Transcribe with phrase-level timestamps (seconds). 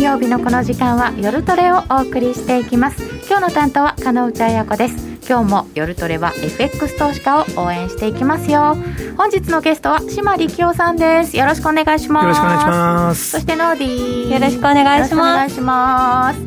[0.00, 3.02] 金曜日のこの時間は夜トレをお送りしていきます。
[3.28, 4.96] 今日の担当は加納内彩子です。
[5.28, 8.78] 今日も夜トレは FX 投資家を応援していきますよ。
[9.18, 11.36] 本日のゲストは島力夫さんです。
[11.36, 12.24] よろしくお願いします。
[12.24, 13.30] よろしくお願いします。
[13.32, 14.32] そしてノーディー。
[14.32, 15.16] よろしくお願いします。
[15.16, 16.40] お願いします。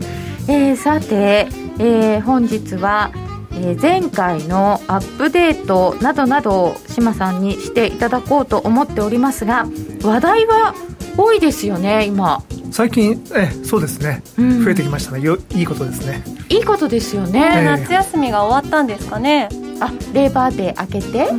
[0.52, 1.48] えー、さて、
[1.78, 3.12] えー、本日は
[3.52, 9.68] えー、前回のアップデートなどなどを志麻さんにしていただこうと思っておりますが
[10.02, 10.74] 話題は
[11.16, 12.42] 多いですよね今
[12.74, 15.22] 最近えそうですね、うん、増えてきましたね。
[15.22, 16.24] よいいことですね。
[16.50, 19.48] いいことですよね、えー、夏休みが終わったんですかね。
[19.80, 21.38] あレーバーデー明けて、うん。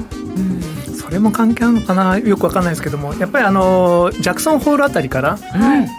[0.88, 2.18] うん、それも関係あるのかな？
[2.18, 3.14] よくわかんないですけども。
[3.14, 5.38] やっぱりあのジャクソンホールあたりから、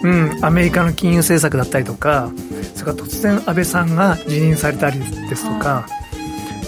[0.03, 2.31] うん、うん、アメリカの金融政策だったりとか
[2.73, 5.85] それから突然安倍さんが辞任されたりですとか、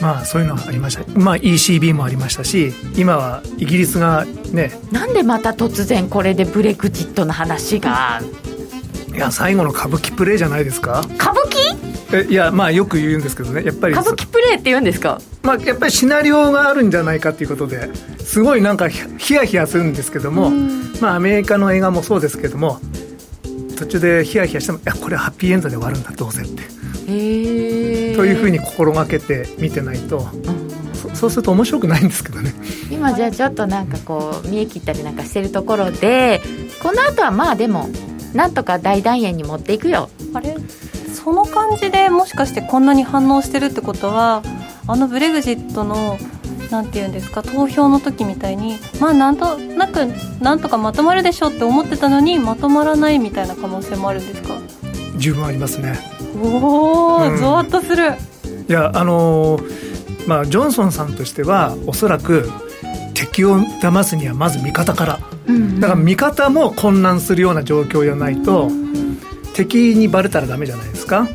[0.02, 4.72] まあそういうのはありました、まあ、ECB もありましたし今はイギリスがね。
[4.92, 8.22] なんでまた突然これでブレグジットの話が
[9.18, 11.02] いや最後の歌舞伎プレイじゃないですか？
[11.16, 11.58] 歌舞伎？
[12.16, 13.64] えいやまあよく言うんですけどね。
[13.66, 15.20] やっぱり歌舞伎プレイって言うんですか？
[15.42, 20.52] まあやっぱりシナリオがあるんじゃないかっていうことですごいなんかヒヤヒヤするんですけども
[21.02, 22.80] まあアメリカの映画もそうですけども
[23.76, 26.62] 途中でヒヤヒヤしてもいやこれはハッピーエンドで終わるんだどうせって。
[27.08, 32.54] というふうに心がけて見てないと、うん、そうすると面白くないんですけどね。
[32.92, 36.42] 今じゃあちょっとなんかこう見え切ったりなんかしてるところで
[36.84, 37.90] この後はまあでも
[38.34, 40.10] なんとか大団円に持っていくよ。
[40.34, 40.56] あれ？
[41.14, 44.44] その感じでもしかしてこんなに反応してるってことは
[44.88, 46.18] あのブレグジットの
[46.72, 50.06] なんていうんですか投票の時みたいにまあなんとなく
[50.42, 54.58] なんとかまとまるでしょって思ってたのにまとまらないみたいな可能性もあるんですか？
[55.18, 56.00] 十分ありますね。
[56.42, 58.14] おお、うん、ゾワッとする。
[58.70, 62.50] いやあのー、まあジョンソンさんとしてはおそらく
[63.18, 65.56] 敵を騙すにはまず味方から、うん。
[65.56, 69.18] うん、だから味方も混乱するような状況じゃないと、うん、
[69.56, 71.28] 敵にバレたらダメじゃないですか。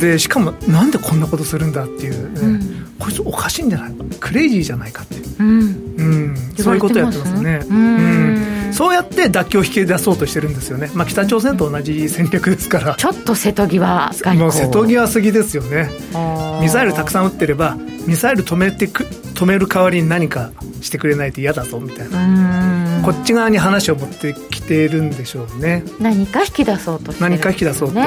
[0.00, 3.94] でしかもなんでこんなことするんだっていう、ね、うん、こいつおかしいんじゃない？
[4.20, 5.42] クレイジーじゃないかって、う。
[5.42, 6.02] ん、う
[6.32, 7.60] ん、そういうことやってますね。
[7.68, 8.54] うん。
[8.72, 12.96] そうやって妥協を引き出そうとしてるんですよね、まあ、北朝鮮と同じ戦略ですから。
[12.96, 15.88] ちょっと瀬戸際もう瀬戸際すぎですよね
[16.60, 23.02] ミサイルたくさん撃ってればミサイル止めてく止める代わりに何かしてくれないと嫌だぞみたいな。
[23.04, 25.84] こっち側に話を持ってきてるんでしょうね。
[26.00, 28.04] 何か引き出そうとしてる、ね、何か引き出そうと、うん、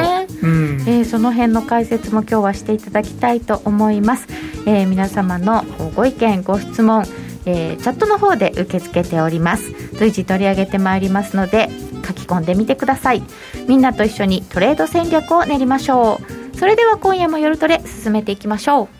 [0.87, 4.27] えー、その辺の解説も今日はしていただきたいと思います、
[4.65, 5.63] えー、皆様の
[5.95, 7.05] ご意見ご質問
[7.49, 9.71] えー、チャットの方で受け付けております。
[9.95, 11.69] 随時取り上げてまいりますので
[12.05, 13.23] 書き込んでみてください。
[13.69, 16.57] みんなと一緒にトレード戦略を練りましょう。
[16.57, 18.96] それでは今夜も夜トレ進めていきましょう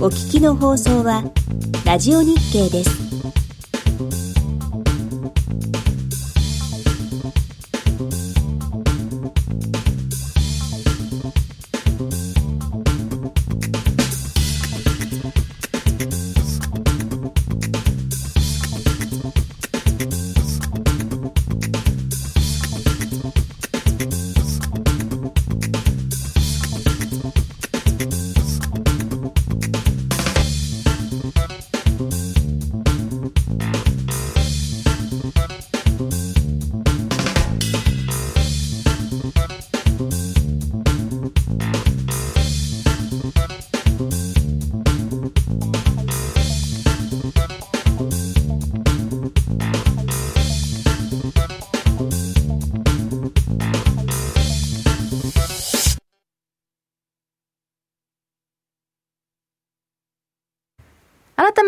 [0.00, 1.22] お聞きの放送は
[1.86, 4.33] ラジオ日経です。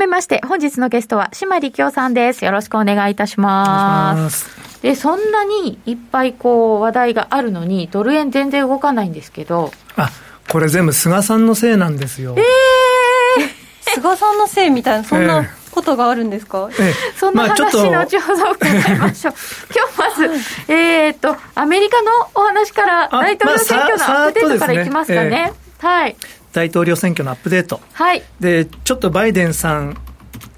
[0.06, 2.44] めまして、本日のゲストは、島力夫さんです。
[2.44, 4.46] よろしくお願いいたします。
[4.82, 9.72] で、そんなにいっぱいこう、話題があるのに、ドル円全然動かないんですけど。
[9.96, 10.10] あ、
[10.48, 12.34] これ全部菅さんのせいなんですよ。
[12.38, 12.42] え
[13.40, 19.34] えー、菅さんのせいみたいな、そんな、ことがあるんですか、ええ、そんな話、後ほど伺いましょう。
[19.76, 25.28] 今日まず、えっと、アメリカのお話から、大統領選挙のアップデートからいきますかね。
[25.28, 26.16] ねはい。
[26.56, 29.98] 大統領選挙のアップデート、はい、でちょっとバイデンさん、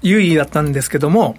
[0.01, 1.35] 優位だったんですけども、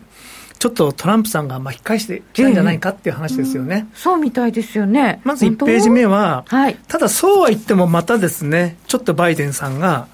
[0.58, 3.86] ちょっとトランプさんが巻き返してきたんじゃないかっていう話ですよね。
[3.90, 5.22] うん、そうみたいですよね。
[5.24, 10.08] まず1ページ目は、はい、ただそうは言ってもまたですね、ちょっとバイデンさんが、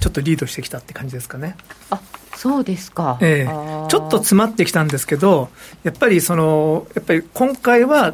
[0.00, 1.56] ちょっとリードしてきたって感じですかね。
[1.88, 1.98] あ
[2.34, 5.48] そうですか、ええ、ちょっと詰まってきたんですけど、
[5.84, 8.12] やっぱりその、やっぱり今回は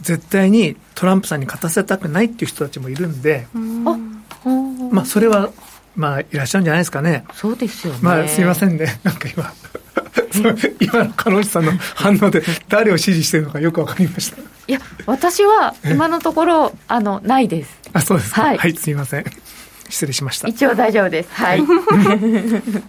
[0.00, 3.58] 絶対にトランプさんに勝たせたくないっていう人たちもいるんで、あ
[4.90, 5.50] まあ、それは、
[5.96, 7.24] まあ、いらっしゃるんじゃないですかね。
[7.34, 8.00] そうですよね。
[8.02, 9.00] まあ、すみませんね。
[9.04, 9.52] なんか今、
[10.80, 14.38] 今の鹿内さんの反応で 誰を支持してるのかよく分かりました。
[14.66, 17.70] いや私は今のところあのないです。
[17.92, 18.42] あそうですか。
[18.42, 19.24] ははいい、すいません。
[19.88, 20.48] 失礼しました。
[20.48, 21.28] 一応大丈夫です。
[21.32, 21.64] はい。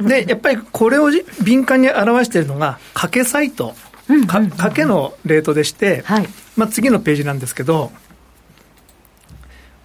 [0.01, 1.11] でやっぱりこれを
[1.41, 3.75] 敏感に表しているのが賭けサイト。
[4.27, 6.29] か賭けのレートでして、はい。
[6.55, 7.91] まあ、次のページなんですけど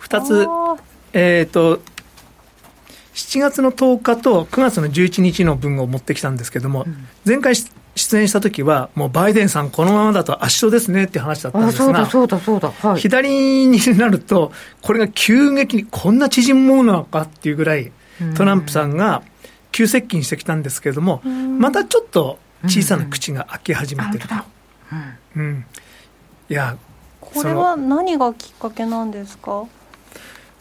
[0.03, 0.47] 2つ
[1.13, 1.81] えっ、と
[3.21, 6.87] 7月の10日と9月の11日の分を持ってきたんですけども、
[7.27, 13.01] 前回し出演した時はもうバイデンさんこのままだと圧勝ですねって話だったんあですがそうだそうだそうだはい。
[13.01, 17.93] 左になるとこれが急激にこんな縮むものなのかっていうぐらい
[18.37, 19.23] トランプさんが
[19.73, 24.19] 急接近してきたんですけれどもまたちょっと小さな口が開き始めて。
[24.19, 24.35] ると、
[25.37, 25.65] うん、
[26.49, 26.77] いや
[27.21, 29.65] これは何がきっかけなんですか？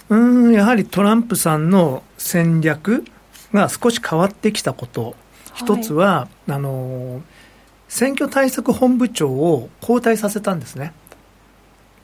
[0.09, 3.03] うーんやはりトランプさんの戦略
[3.51, 5.15] が少し変わってきたこと、
[5.55, 7.23] 一つはあの
[7.87, 10.93] 選挙対策本部長を交代させたんですね。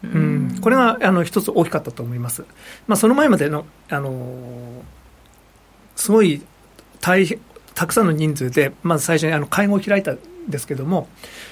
[0.03, 2.43] うん、これがあの一つ大きかったと思います。
[2.87, 4.83] まあ、その前までの、あの
[5.95, 6.41] すごい
[7.01, 7.39] 大変
[7.73, 11.07] たくさんの人数で、まず最初にあの会合を開いたんですけども、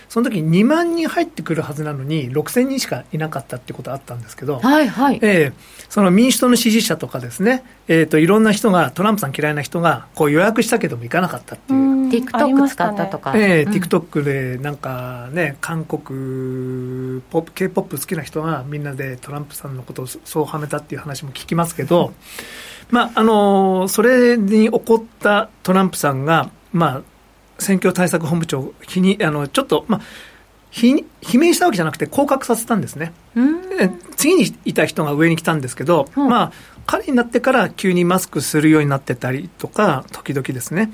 [0.10, 5.20] その時2万人入ってくるはずなのに、6000人しかいなかったってことあったんですけど、はいはい。
[5.22, 11.94] ええその民主党の支持者とかですね、えー、といろんな人が、トランプさん嫌いな人がこう予約したけども行かなかったっていう。
[12.10, 13.34] TikTok 使ったとか。
[13.36, 13.74] ええうん。
[13.74, 22.14] TikTok でなんかね、韓国ポップ、K-POP 好きな人がみんなでトランプさんのことをそうはめたっていう話も聞きますけど、
[22.90, 27.02] まあ、あのそれに起こったトランプさんが、まあ、
[27.60, 30.02] 選挙対策本部長日に、あの、ちょっと、まあ、
[30.74, 33.14] ひ罷免したわけじゃなくて降格させたんですね。
[33.36, 36.52] で次にいた人が上に来たんですけど、うんまあ、
[36.88, 40.92] 彼になってから急にマスクするようになってたりとか、時々ですね。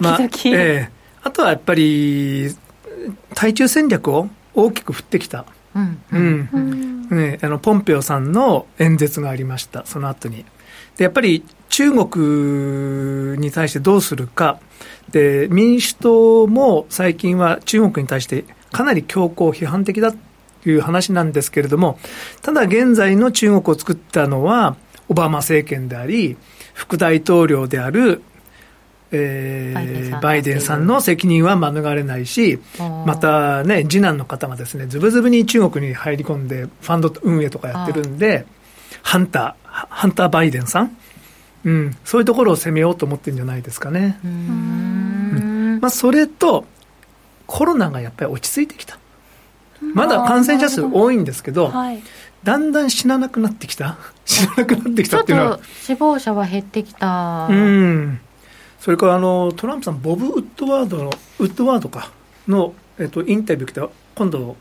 [0.00, 2.56] まあええあとはやっぱり、
[3.34, 5.44] 対中戦略を大きく振ってきた。
[5.74, 10.44] うんうんうんね、あのポンペオさんの演説がありました、その後に。
[10.96, 14.60] でやっぱり中国に対してどうするか、
[15.10, 20.18] で民主党も最近は中国に対してかなり強硬、批判的だと
[20.68, 21.98] いう話なんですけれども、
[22.42, 24.76] ただ現在の中国を作ったのは、
[25.08, 26.36] オバマ政権であり、
[26.74, 28.22] 副大統領である、
[29.12, 38.46] えバイデンさんーバイデンさんの責任は免れないし、またね、次男の方がですね、ずぶずぶに中国に入り込んで、ファンド運営とかやってるんで、
[39.02, 40.96] ハンター、ハンター・バイデンさん、
[41.64, 44.18] うん、そういうところを攻めようと思ってるんじゃないですかね。
[44.24, 45.78] うん。
[45.80, 46.64] まあ、それと、
[47.46, 48.98] コロナがやっぱり落ち着いてきた。
[49.94, 52.02] まだ感染者数多いんですけど、はい。
[52.44, 53.98] だんだん死ななくなってきた。
[54.24, 55.58] 死ななくなってきたっていうのは。
[55.58, 55.64] と。
[55.82, 57.48] 死亡者は減ってきた。
[57.50, 58.20] うん、
[58.78, 62.10] それからあのトランプさん、ボブ・ウッドワードの、ウッドワードか
[62.48, 63.82] の、えっと、インタビュー来て、
[64.14, 64.56] 今度、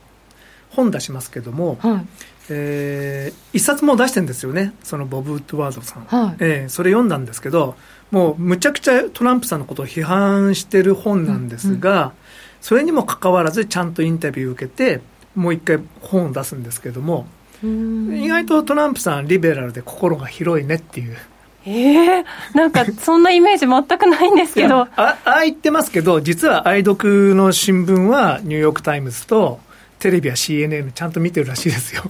[0.72, 2.08] 本出しますけども、はい
[2.50, 6.04] えー一冊も出してるんですよね、そのボブ・ウッドワードさん。
[6.06, 7.76] はいえーそれ読んだんですけど、
[8.12, 12.14] もうむちゃくちゃトランプさんのことを批判してる本なんですが、
[12.62, 15.02] それにもかかわらず、ちゃんとインタビューを受けて、
[15.36, 17.28] もう一回本を出すんですけども、
[17.64, 21.18] 意外とトランプさん、リベラルで心が広いねっていう。
[21.66, 29.60] ええなんかそんなイメージ全くないんですけどあああ言ってますけど、実は愛読の新聞はニューヨーク・タイムズと、
[30.00, 32.10] テレビは CNN ちゃんと見てるらしいですよ。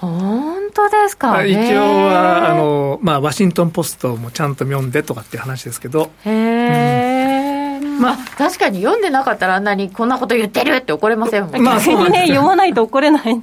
[0.00, 1.44] 本当ですか？
[1.44, 13.42] 一応は、あの、まあ、ワシントン・ポストもちゃんと読んでとかっていう話ですけど、へえ、まあ確かに読んでなかったらあんなにこんなこと言ってるって怒れませんもんね、まあそうなん逆にね読まないと怒れない。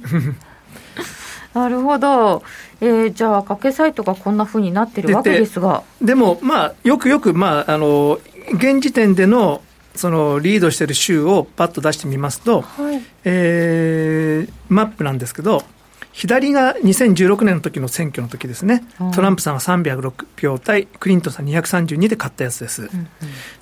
[1.54, 2.42] なるほど、
[2.80, 5.82] えーじゃあ賭けサイトがこんなふうになってるわけですが。
[6.00, 8.18] でも、まあ、よくよく、まあ、あの、
[8.54, 9.60] 現時点での、
[9.94, 13.02] その、リードしてる州をパッと出してみますと、はい。
[13.24, 15.62] えーマップなんですけど、
[16.12, 22.90] 左が2016年の時の選挙の時ですねうん、トランプさんが306票対クリントンさん232で勝ったやつです。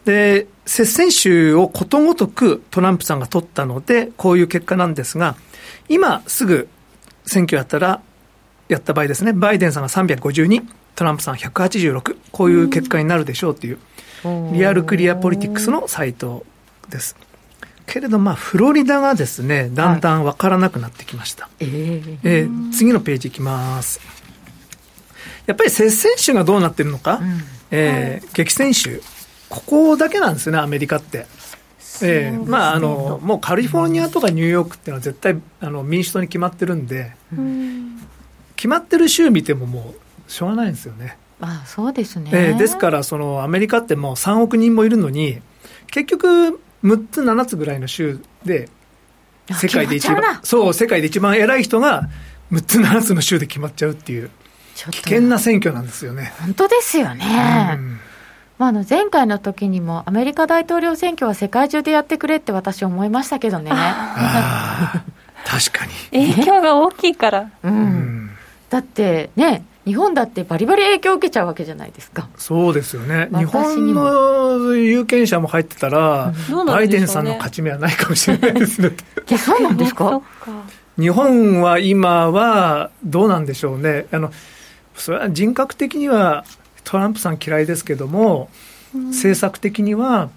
[0.04, 5.36] で、接戦州をことごとくトランプさんが取ったので、こういう結果なんですが、
[5.88, 6.68] 今すぐ
[7.24, 8.00] 選挙やったら、
[8.68, 10.64] やった場合ですね、バイデンさんが352、
[10.96, 13.78] トランプさん186、こういう結果になるでしょうという、
[14.52, 16.44] リアルクリアポリティクスのサイト
[16.88, 17.16] です。
[17.90, 21.48] けれど、まあ、フロリダがですね、だんだん分からなくなってきました。
[21.58, 22.18] えー。
[22.22, 24.00] えー次のページいきます。
[25.46, 27.40] やっぱり接戦州がどうなってるのか、ん。
[27.72, 29.02] えー激戦州、
[29.48, 31.26] ここだけなんですよね、アメリカって。
[32.02, 37.12] えーまあ、あのもうカリフォルニアとかニューヨークっていうのは絶対あの民主党に決まってるんで、
[38.54, 39.94] 決まってる州見てもも
[40.28, 41.18] うしょうがないんですよね。
[41.40, 45.40] あそうですね、えーですからそのアメリカってもう3億人もいるのに
[45.90, 48.68] 結局6つ7つぐらいの州で
[49.52, 52.08] 世界で一番そう世界で一番偉い人が
[52.52, 54.30] 6つ7つの州で決まっちゃうっていう
[54.90, 56.32] 危険な選挙なんですよね。
[56.40, 58.00] 本当ですよね、うん。
[58.58, 63.70] まあ、あの前回の時にもアメリカ大統領選挙は世界中でやってくれって私思いましたけどね。
[63.70, 66.32] 確かに。
[66.32, 68.30] 影響が大きいから、うん、うん、
[68.70, 72.28] だってね日本だってバリバリ影響を受けちゃうわけじゃないですか。
[72.36, 73.28] そうですよね。
[73.32, 76.66] 日本の有権者も入ってたら、うん。
[76.66, 78.92] ね、バイデンさんの勝ち目はないかもしれないですね。
[79.28, 80.20] いやそうなんですか？
[80.96, 84.06] 日本は今はどうなんでしょうね。
[84.12, 84.32] あの
[84.94, 86.44] それは人格的には
[86.84, 88.48] トランプさん嫌いですけども、
[88.94, 90.30] うん、政策的には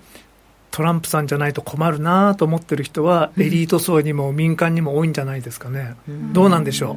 [0.72, 6.96] トランプさんじゃないと困るなと思ってる人は、エリート層にも民間にも多いんじゃないですかね、うん、どうなんでしょう？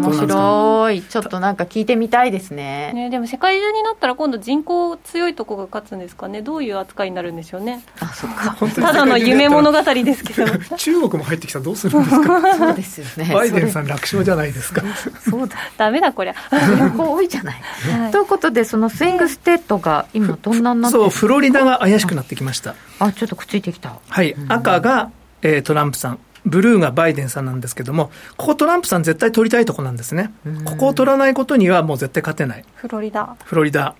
[0.00, 1.02] 面白い。
[1.02, 2.92] ちょっとなんか聞いてみたいですね。
[2.94, 6.42] ねでも世界中になったら今度人口強いとこが勝つんですかね？
[6.42, 7.82] どういう扱いになるんでしょうね。
[8.00, 8.56] あそっか。
[8.80, 10.46] ただの夢物語ですけど。
[10.76, 12.54] 中国も入ってきたらどうするんですか？
[12.56, 13.34] そうですよね。
[13.34, 14.82] バイデンさん楽勝じゃないですか。
[15.28, 15.56] そうだ。
[15.76, 16.34] ダメだこりゃ。
[16.50, 17.60] 人口多いじゃない、
[18.00, 22.74] はい、ということでそのスイングステートが今どんなになってそうフロリダが怪しくなってきました。
[22.98, 23.96] あちょっとくっついてきた。
[24.08, 25.10] はい、赤が、
[25.42, 30.32] えー、トランプさんブルーがバイデンさんなんですけども、ここトランプさん絶対取りたいとこなんですね。
[30.64, 32.64] ここを取らないことにはもう絶対勝てない。
[32.74, 33.36] フロリダ。
[33.44, 33.94] フロリダ。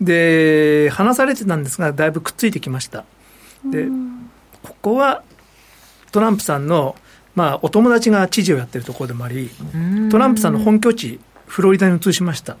[0.00, 3.04] で、話されてたんですが、だいぶくっついてきました。
[3.70, 3.86] で、
[4.62, 5.22] ここは
[6.10, 6.96] トランプさんの、
[7.34, 9.50] まあ、お友達が知事をやってるところでもあり、
[10.10, 12.56] トランプさんの本拠地、フロリダに移しました。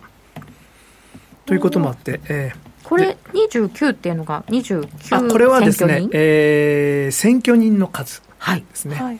[1.46, 8.22] ということもあって、えー、これ29っていうのが29あこれはですね、えー、選挙人の数
[8.52, 9.18] ですね、はい、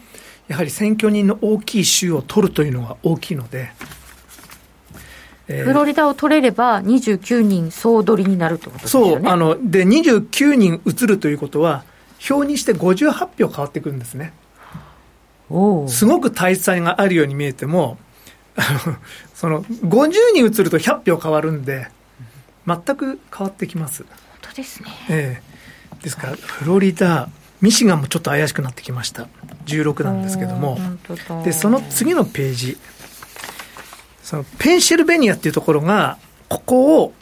[0.48, 3.70] やはり選挙人の大きい州を取るというのが大きいので、
[5.48, 9.12] えー、フロリダを取れれば29人総取りになるということですよね。
[9.14, 11.84] そうあので29人移るということは
[12.18, 14.32] 票にして58票変わってくるんですね。
[15.88, 17.98] すごく大差があるように見えても
[19.34, 21.88] その50人移ると100票変わるんで
[22.66, 24.04] 全く変わってきます。
[24.04, 27.28] 本当ですね、えー、ですからフロリダ
[27.64, 29.26] ミシガンもちょっと怪しくなってきました。
[29.64, 30.78] 16なんですけども。
[31.44, 32.76] でその次のページ。
[34.22, 36.18] そのペンシルベニアっていうところが
[36.50, 37.14] ここを、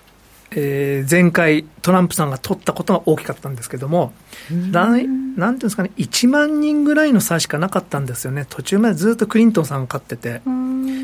[0.50, 4.12] えー、前回トランプさんが取ったことが大きかったんですけども
[4.50, 8.44] なんていうんですかね1万人ぐらいの差しかなかったんですよね。
[8.50, 10.42] 途中までずっとクリントンさんが勝ってて。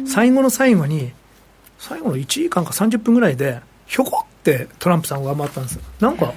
[0.08, 1.12] 最後の最後に
[1.78, 5.78] 最後の1時間か30分ぐらいでひょこってトランプさんを上回ったんです。
[6.00, 6.32] なんか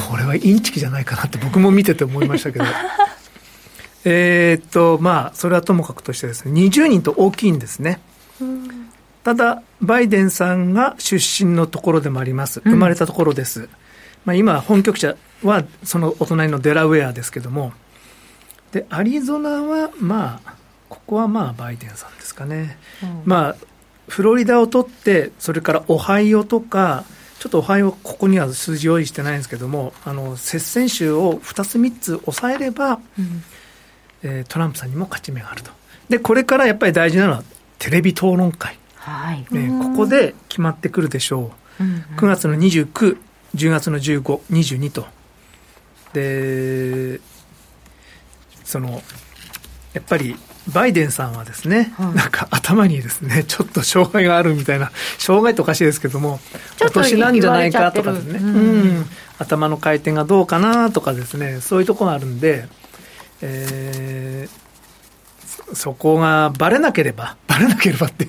[0.00, 2.64] これはインチキじゃないかなって僕も見てて思いましたけど。
[4.04, 8.00] えっとまあそれはともかくとしてですね20人と大きいんですね、
[9.24, 12.60] ただバイデンさんが出身のところでもあります。
[12.60, 13.68] 生まれたところです、うん、
[14.24, 17.72] まあ、今本局者はそのお隣のデラウェアですけども。
[18.72, 20.54] でアリゾナはまあ
[20.88, 23.56] ここはまあバイデンさんですかね、うん、まあ
[24.08, 27.04] フロリダを取ってそれからオハイオとか
[27.38, 33.44] ちょっとおはよう、ここには数字用意してないんですけども、あの接戦州を2つ、3つ抑えれば、うん、
[34.22, 35.70] えー、トランプさんにも勝ち目があると。
[36.08, 37.44] で、これからやっぱり大事なのは、
[37.78, 39.46] テレビ討論会、はい。
[39.52, 43.16] えー、ここで決まってくるでしょう、うんうん、9月の29、
[43.54, 45.06] 10月の15、22と。
[46.12, 47.20] で、
[48.64, 49.02] その、
[49.92, 50.36] やっぱり
[50.72, 56.40] バイデンさんはですね、はい、なんか頭にですね、 ちょっと障害があるみたいな、障害っておかしいですけども、
[56.84, 58.58] お年なんじゃないかとかですね、うん、う
[59.00, 59.06] ん、
[59.38, 62.68] 頭の回転がどうかなとかですね、そういうところがあるんで、
[63.40, 68.28] えー、そこがばれなければ、 ばれなければって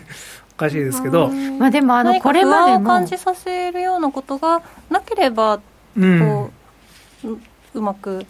[0.53, 1.29] おかしいですけど、
[1.59, 5.61] まあでもあのこれまで感じさせるようなことがなければ、こ
[5.95, 6.51] う、うん、
[7.73, 8.25] うまく。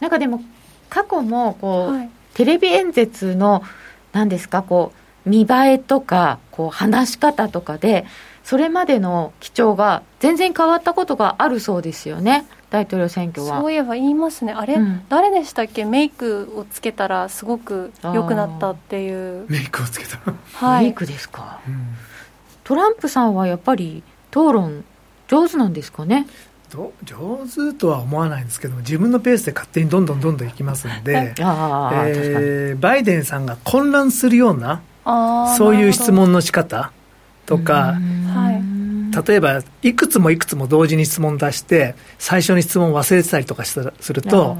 [0.00, 0.42] なんかでも
[0.90, 3.62] 過去もこう、はいテレビ演説の
[4.12, 4.92] 何ですかこ
[5.26, 8.04] う見栄えとかこう話し方とかで
[8.42, 12.44] それまでの基調が全然変わったことがあるそうですよね。
[12.70, 13.60] 大統領選挙は。
[13.60, 14.52] そういえば言いますね。
[14.52, 15.84] あれ、うん、誰でしたっけ？
[15.84, 19.46] メイクをつけたらすごく良くなったっていう。
[19.48, 20.18] メイクをつけた。
[20.54, 21.94] はい、メイクですか、うん、
[22.64, 24.84] トランプさんはやっぱり討論
[25.28, 26.26] 上手なんですかね？
[27.04, 34.82] 上手とは思わないんですけど自分のペースで勝手にどんどんどんどんいきますんで、えー、バイデンさんが混乱するような
[35.56, 36.92] そういう質問の仕方
[37.44, 37.98] とか、
[39.26, 39.94] 例えばい。
[39.94, 44.56] くつもいくつも同時に質問出して最初に質問忘れてたりとかすると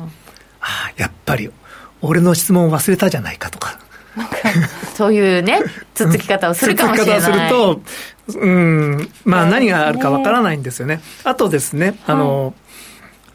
[0.61, 1.51] ああやっぱり
[2.01, 3.79] 俺の質問忘れたじゃないかとか。
[4.95, 5.61] そういうね、
[5.95, 7.21] つつき方をするかもしれない。
[7.21, 7.81] つつき方を
[8.27, 11.01] すると、うん、まあ何があるかわからないんですよね。
[11.25, 12.55] あとですね、あの、はい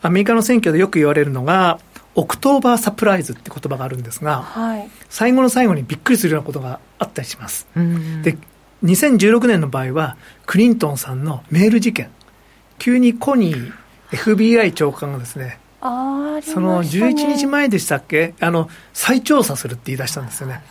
[0.01, 1.79] アメリカの選挙でよく言われるのが、
[2.15, 7.67] オクトーバーサプライズって言葉があるんですが、はい、最後の最後にびっくりするようなことがあったりします。
[8.23, 8.37] で、
[8.83, 12.09] 2016年の場合は、クリントンさんのメール事件、
[12.79, 13.73] 急にコニー
[14.11, 18.33] FBI 長官がですね、あその11日前でしたっけ？
[18.39, 20.61] あの、再調査するって言い出したんですよね。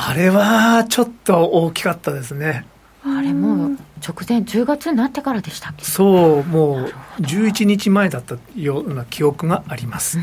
[0.00, 2.64] あれはちょっと大きかったですね。
[3.04, 5.84] あれもう直前10月になってからでしたっけ？
[5.84, 10.18] そうもう11日前だったような記憶があります。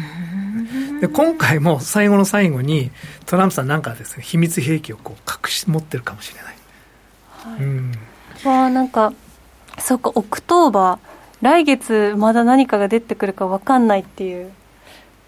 [1.01, 2.89] で今回も最後の最後に
[3.25, 6.55] トランプさんなんかですね秘密兵器をこう隠し持ってるかもしれない、
[7.57, 7.91] はい、うん、
[8.45, 9.11] わあなんか
[9.77, 11.15] そっか October。
[11.41, 14.45] 来月まだ何かが出てくるか分かんないっていう。
[14.45, 14.53] ね、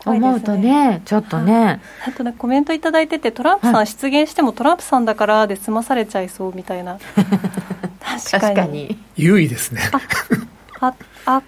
[0.10, 1.82] 思うとね、ちょっとね。
[2.08, 6.98] あとね、コメントいただいてて、トランプさん失言してもトランプさんだからで済まされちゃいそうみたいな。
[8.00, 8.98] 確かに。
[9.16, 9.82] 優位ですね。
[10.80, 10.94] あ、
[11.26, 11.42] あ、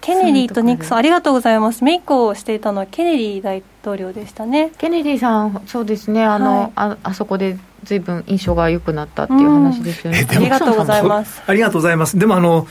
[0.00, 1.84] ケネディとニクソン、ありがとうございます。
[1.84, 4.70] メイクをしていたのはケネディ大統領でしたね。
[4.78, 10.26] ケネディさん、そうですね、あの、はい、ああそこでずいぶん印象が良くなったっていう話ですよね。
[10.30, 11.42] ありがとうございます。
[11.46, 12.18] ありがとうございます。
[12.18, 12.66] でもあの、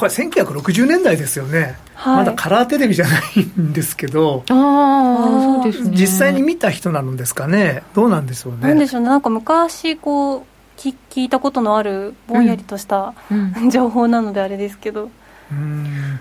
[0.00, 4.44] これ1960年代ですよね、はい、まだカラーテレビじゃないんですけど。
[4.48, 5.90] ああそうですね。
[5.94, 7.82] 実際に見た人なんですかね。
[7.94, 8.60] どうなんでしょうね。
[8.62, 9.08] なんでしょうね。
[9.08, 10.42] なんか昔こう
[10.78, 13.52] 聞聞いたことのあるぼんやりとした、うん。
[13.54, 15.10] うん、情報なのであれですけど。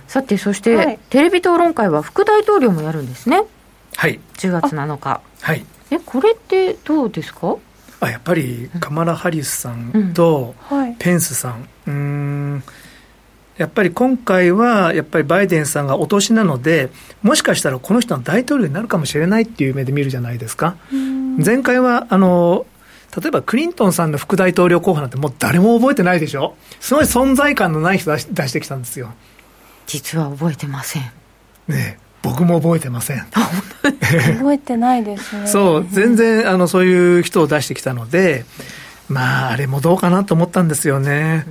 [0.07, 3.43] さてそして、はい、テレビ討論会は副大統領もやるんですね。
[3.95, 4.19] はい。
[4.33, 5.21] 10月7日。
[5.39, 5.65] はい。
[5.91, 7.55] えこれってどうですか？
[8.01, 10.55] あやっぱりカマラ・ハリスさんと
[11.00, 11.98] ペンスさん、うん、う
[12.57, 12.63] ん
[13.59, 16.89] やっぱり今回は、やっぱりバイデンさんがお年なので、
[17.21, 20.77] もしかしたらこの人の大統領になるかもしれないっていう目で見るじゃないですか。
[21.45, 22.65] 前回は、あの、
[23.21, 29.12] 例えばクリントンさんの副大統領候補なんてもう誰も覚えてないでしょすごい存在感のない人出し出してきたんですよ。
[29.88, 31.12] 実は覚えてません。
[31.67, 33.25] ね僕も覚えてません。
[33.81, 35.47] 覚えてないですね。
[35.47, 38.45] そう、全然、あの、そういう人を出してきたので、
[39.10, 41.45] まあ、あれもどうかなと思ったんですよね。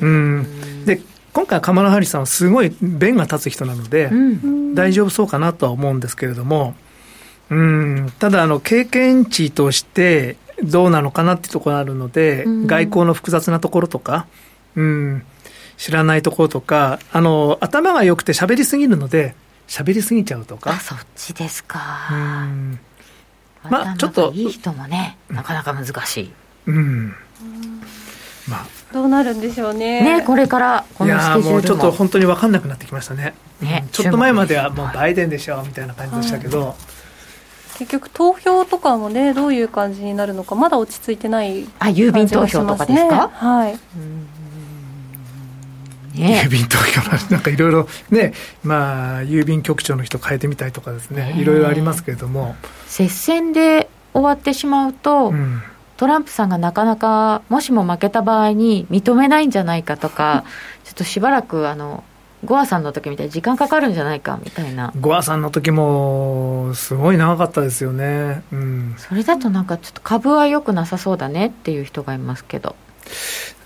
[0.00, 0.84] うん。
[0.84, 1.00] で、
[1.38, 6.74] 今回カマラ・ハリスさんはすごい弁が立つ人なので、うん、大丈夫そうかなとは思うんですけれども、
[7.48, 14.26] うん、ただあの、経験値としてどうなのかなっていうところがあるので、うん、外交の複雑なところとか、
[14.74, 15.22] うん、
[15.76, 19.36] 知らないところとか、あの、頭が良くて喋りすぎるので、
[19.68, 20.72] 喋りすぎちゃうとか。
[20.72, 22.08] あ、そっちですか。
[22.10, 22.80] うん。
[23.70, 24.32] まあ、ちょっと。
[24.34, 26.32] いい人もね、なかなか難しい。
[26.66, 27.14] うん。
[28.48, 30.18] まあ、どうなるんでしょうね。
[30.18, 31.50] ね、これからこのスケジュールも。
[31.52, 33.34] もうちょっと本当に分かんなくなってきましたね。
[33.60, 36.68] ね、ちょっと前まではもうバイデンでしょみたいな感じでしたけど。
[36.68, 43.30] はい、結局投票とかもねどういう感じになるのかまだ落ち着いてない、ね、あ郵便投票とかですか？
[43.32, 43.78] はい
[46.18, 48.32] ね、郵便投票なんかいろいろね、
[48.64, 52.56] まあ、郵便局長の人変えてみたいとかですね、いろいろありますけれども。
[52.88, 55.62] 接戦で終わってしまうと、うん
[55.98, 60.44] トランプさんがなかなか、もしも負けた場合に認めないんじゃないかとか、
[60.84, 62.04] ちょっとしばらく、あの、
[62.44, 64.92] ゴアさんの時みたいに時間かかるんじゃないかみたいな。
[65.00, 68.42] ゴアさんの時も、すごい長かったですよね。
[68.52, 68.94] うん。
[68.96, 72.76] それだとなんかちょっと株は良くなさそうだねっていう人がいますけど。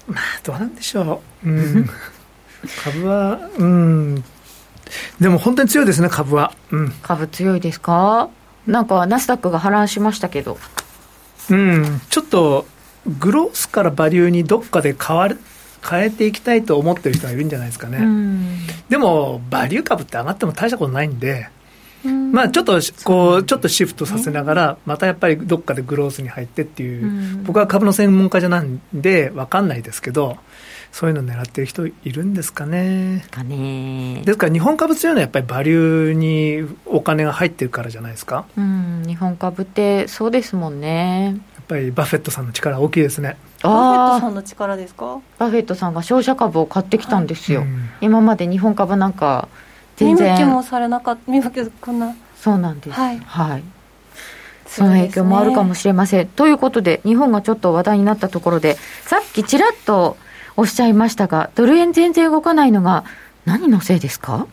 [0.08, 1.48] まあ、どうなんでしょう。
[1.50, 1.90] うん。
[2.82, 4.24] 株は、うん。
[5.20, 6.52] でも本当に強いですね、株は。
[6.70, 6.92] うん。
[7.02, 8.30] 株強いですか？
[8.66, 10.56] なんかナスダックが波乱しましたけど。
[11.50, 12.66] うん、ちょっと
[13.18, 15.38] グロースからバリューにどっかで変わる
[15.88, 17.98] 変えていきたいと思ってる人がいるんじゃないですかね、
[18.88, 21.48] でもバリュー株って上がっても大したことないんで、
[22.32, 30.36] まあちょっとこうちょっとシフトさせながらまたやっぱりどっかでグロースに入ってっていう、僕は株の専門家じゃないんで分かんないですけど
[30.92, 33.24] そういうの狙ってる人いるんですかね。
[33.30, 38.44] かねですから日本株強いのはやっぱりバリューにお金が入ってるからじゃないですか。
[38.56, 41.40] うん、日本株ってそうですもんね。
[41.54, 43.36] やっぱりバフェットさんの力大きいですね。
[43.62, 45.20] バフェットさんの力ですか？
[45.38, 47.60] バフェットさんが商社株を買ってきたんですよ。
[47.60, 49.48] はいうん、今まで日本株なんか
[49.96, 50.34] 全然。
[50.34, 52.14] 見向きもされなかった、見向きこんな。
[52.36, 53.00] そうなんです。
[53.00, 53.18] はい。
[53.18, 53.62] はい、
[54.66, 56.26] その影響もあるかもしれません。
[56.26, 58.76] ね、ということで、日本がちょっと話題になったところで、
[59.06, 60.18] さっきちらっと
[60.56, 63.04] おっしゃいましたが、ドル円全然動かないのが、
[63.44, 64.46] 何のせいですか？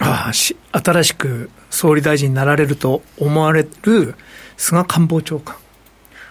[0.00, 4.14] ああし新しく総理大臣になられると思われる
[4.56, 5.56] 菅官房長官。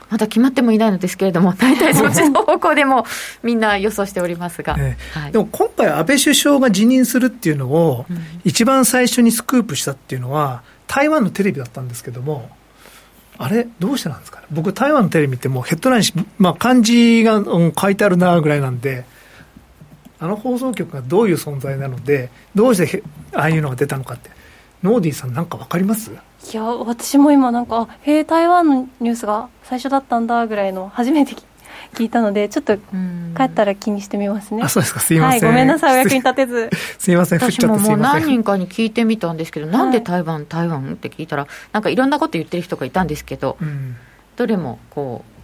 [0.09, 3.05] まだ決まってもいないのですけれども、大体そっちの方向でも
[3.43, 8.05] みんな予想しておりますが、はい、でも今回、安倍首相が辞任するっていうのを、
[8.45, 12.49] 一番最初にスクープしたっていうのは、台湾のテレビだったんですけども、
[13.37, 19.05] あれ、どうしてなんですかね、僕、台湾のテレビってもヘッドラインし、まあ、漢字が、うん、書いてあるなぐらいなんで、
[20.19, 24.31] あの放送局がどういう存在なのでどうしてああいうのが出たのかって。
[24.81, 26.11] ノーディーさんなんか分かります？
[26.11, 26.13] い
[26.55, 31.35] や私も今なんかへえ台湾のニュースが最初だったんだぐらいの初めて
[31.93, 32.83] 聞いたのでちょっと帰
[33.43, 34.63] ったら気にしてみますね。
[34.63, 34.99] あそうですか。
[34.99, 35.95] すいません、はい、ごめんなさい。
[35.95, 36.69] お役に立てず。
[36.97, 37.39] すいません。
[37.39, 43.95] 私ももう何人かに聞いてみたんですけど、なんで台湾台湾って聞いたらなんかいろんなこと言ってる人がいたんですけど、うん、
[44.35, 45.37] どれもこう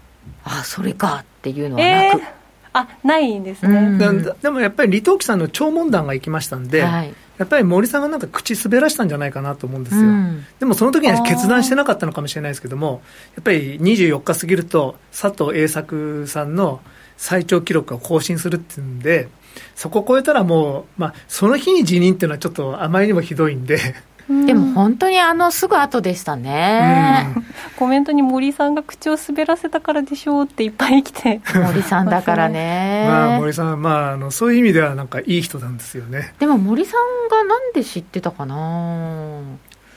[0.43, 2.27] あそれかっていうのはなく、えー、
[2.73, 13.01] あないんですね、うん、でもやっぱり李登輝さんの聴聞団が行きましたんで、はい、やっぱり森さんがなんか口滑らしたんじゃないかなと思うんですよ、うん、でもその時には決断してなかったのかもしれないですけども、
[13.35, 16.81] やっぱり24日過ぎると、佐藤栄作さんの
[17.17, 19.29] 最長記録を更新するっていうんで、
[19.75, 23.79] そこを超えたらもう、まあ、その日に辞任っていうのはちょっとあまりにもひどいんで。
[24.27, 31.41] でも本当にあのすぐ後でしたね、うん、コメントに森さんが口を滑らせたからでしょうっていっぱい来て。
[31.53, 33.05] 森さんだからね。
[33.09, 36.33] まあ森さんまああのそういう意味ではなんかいい人なんですよね。
[36.39, 39.41] でも森さんがなんで知ってたかな？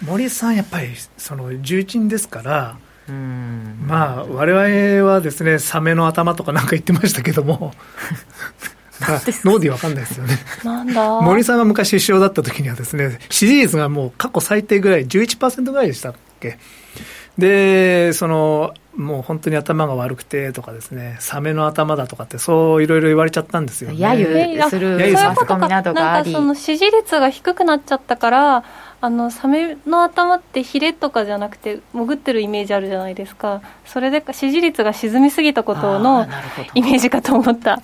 [0.05, 2.77] 森さんやっぱりその重鎮ですから
[3.09, 3.79] うん。
[3.87, 7.73] まあ我々はですねサメの頭とかなんか言ってましたけども
[9.01, 10.39] ノーディーわかんないですよね。
[10.65, 16.59] なんだ森さんが昔首相だった時にはですね、支持率がもう過去最低ぐらい、11%ぐらいでしたっけ？
[17.39, 23.97] で、その、もう本当に頭が悪くてとかですね、サメの頭だとかって、そういろいろ言われちゃったんですよ、ね。
[23.97, 26.33] 揶揄するマスコミなどがあり。
[26.33, 28.65] なんかその支持率が低くなっちゃったから、
[29.01, 33.61] あのサメの頭ってヒレとかじゃなくて潜ってるイメージあるじゃないですか。
[33.85, 36.27] それで支持率が沈みすぎたことの
[36.75, 37.81] イメージかと思った。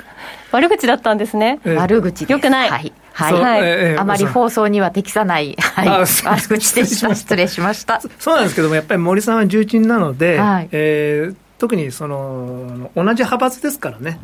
[0.52, 2.92] 悪口だったんですね、悪口よくない、はい。
[3.12, 6.06] はい、はいえー、あまり放送には適さない、はい、悪
[6.48, 7.14] 口でした。
[7.14, 8.00] 失礼しました。
[8.18, 10.68] そうなんですけどもやっぱり森さんは重鎮なので、はい。
[10.72, 14.18] えー、特にその同じ派閥ですからね、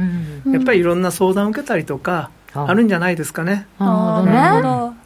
[0.47, 3.67] うん、やっぱりいろんな相談を受けたりとかあるんじゃないですかね。
[3.79, 4.97] なるほどね、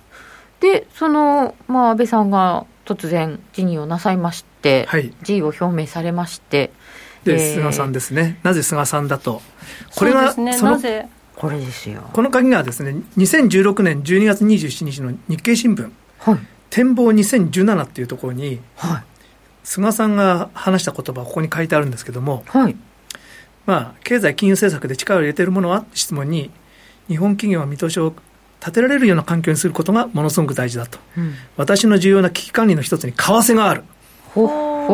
[0.62, 6.70] でその、まあ、安倍さんが突然辞任をなさいまして、はい、辞意を表明されまして
[7.25, 8.38] で、えー、菅さんですね。
[8.42, 9.42] なぜ菅さんだと。
[9.96, 12.03] これがそ、ね、なぜこれですよ。
[12.12, 16.38] この鍵がですね2016年12月27日の日経新聞、はい、
[16.70, 19.03] 展望2017っていうところに、はい、
[19.64, 22.77] 菅さんが話した言葉ここに書いてあるんですけども、はい、
[23.66, 26.51] まあ、経済金融政策で力を入れているものは質問に
[27.09, 28.14] 日本企業は見通しを
[28.62, 33.83] 立てられるような環境にすることがものすごく大事だと、うん、私の重要な危機管理の一つに為替がある。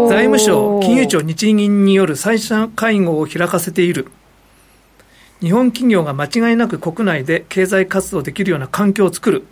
[0.09, 4.11] 財務省金融庁日銀による再者会合を開かせている。
[5.41, 9.45] 日本企業が間違いなく国内で経済活動できるような環境を作る。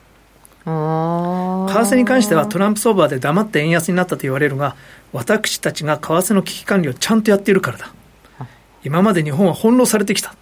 [0.64, 4.74] 為替に関してはトランプ相場で黙って円安になったと言われるが
[5.12, 7.92] 私たちが為替の危機管理をちゃんとやっているからだ。
[8.82, 10.34] 今まで日本は翻弄されてきた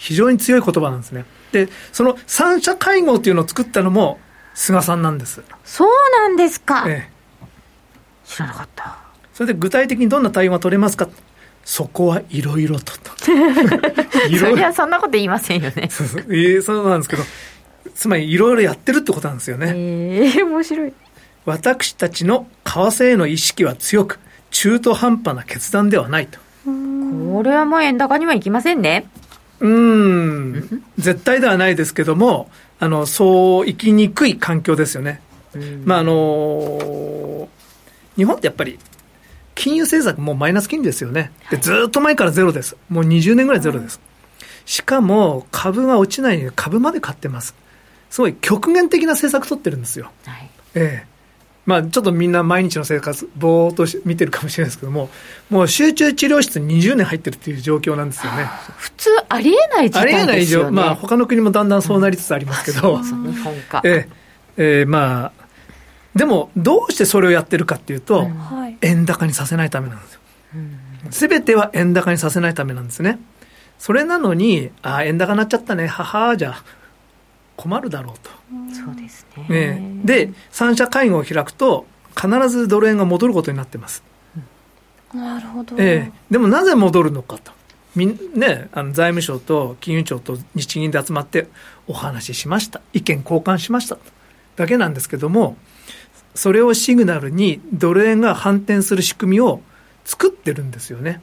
[0.00, 1.26] 非常に強い言葉なんですね。
[1.52, 4.18] で、その三者会合っていうのを作ったのも
[4.54, 5.42] 菅さんなんです。
[5.62, 6.84] そうなんですか。
[6.88, 7.46] ええ、
[8.24, 8.96] 知らなかった。
[9.34, 11.08] それで具体的にどんな対応が取れますか？
[11.64, 12.92] そこはいろいろと。
[14.30, 14.72] いろいろ。
[14.72, 15.88] そんなこと言いませんよね。
[15.90, 17.22] そうそう,、えー、そうなんですけど、
[17.94, 19.72] つまりいろいろやってるってことなんですよね。
[19.76, 20.92] ええー、面白い。
[21.44, 24.18] 私たちの為替への意識は強く、
[24.50, 26.38] 中途半端な決断ではないと。
[26.64, 29.06] これはもう円高にはいきませんね。
[29.60, 35.20] うん、絶対ではないですけども、あの、そう生きにくい環境ですよね。
[35.84, 37.48] まあ、あの、
[38.16, 38.78] 日本ってやっぱり、
[39.54, 41.32] 金融政策もマイナス金利ですよね。
[41.50, 42.76] で、ずっと前からゼロです。
[42.88, 44.00] もう20年ぐらいゼロです。
[44.64, 47.54] しかも、株が落ちないように株まで買ってます。
[48.08, 50.10] すごい極限的な政策取ってるんですよ。
[50.24, 51.09] はい、ええ。
[51.66, 55.10] まあ、ちょっとみんな毎日の生活、ぼーっと見てるかもしれないですけども、
[55.50, 58.44] もう集中治療室に20年入ってるっていう状況なんですよね。
[58.76, 60.22] 普通ありえない事態ですよね。
[60.22, 63.82] ありえない以上、まあ、他の国もだんだんそうなりつつありますけど、うん、日本か。
[63.84, 64.08] え
[64.56, 65.32] ええー、まあ、
[66.14, 70.20] でも、どうしてそれをやってるかっていうと、うん、円高にさせないためなんですよ。
[71.10, 73.18] す、べ、ては円高にさせないためなんですね。
[73.78, 76.62] それなのに、ああ、円高になっちゃったね、ははじゃ
[77.60, 78.30] 困るだろうと。
[78.74, 79.46] そうですね。
[79.48, 81.84] ねで、三者会合を開くと、
[82.16, 84.02] 必ずドル円が戻ることになってます。
[85.12, 85.76] なるほど。
[85.78, 87.52] えー、でもなぜ戻るのかと。
[87.94, 91.48] みね、あの財務省と金融庁と日銀で集まって
[91.86, 92.80] お話ししました。
[92.94, 93.98] 意見交換しました。
[94.56, 95.58] だけなんですけども、
[96.34, 99.60] それをシグナルにドル円が反転する仕組みを
[100.06, 101.20] 作ってるんですよね。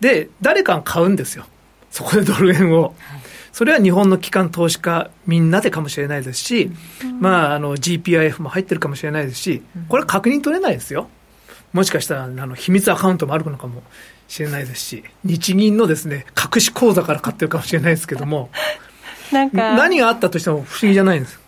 [0.00, 1.46] で、誰かが買うんですよ。
[1.90, 2.82] そこでドル円を。
[2.82, 3.23] はい
[3.54, 6.72] それは日本の機関投資家みんなでかもしれないですし、
[7.04, 11.08] うん、まあ、あの GPIF も入ってるかもしれないですし、これは確認取れないですよ。
[11.72, 13.84] もしかしたらあの秘密アカウントもあるのかも
[14.26, 18.50] しれないですし、日銀のですね、隠し口座から買ってるかもしれないですけども、
[19.30, 19.76] なんか。
[19.76, 21.38] 何があったとしても不思議じゃないんです。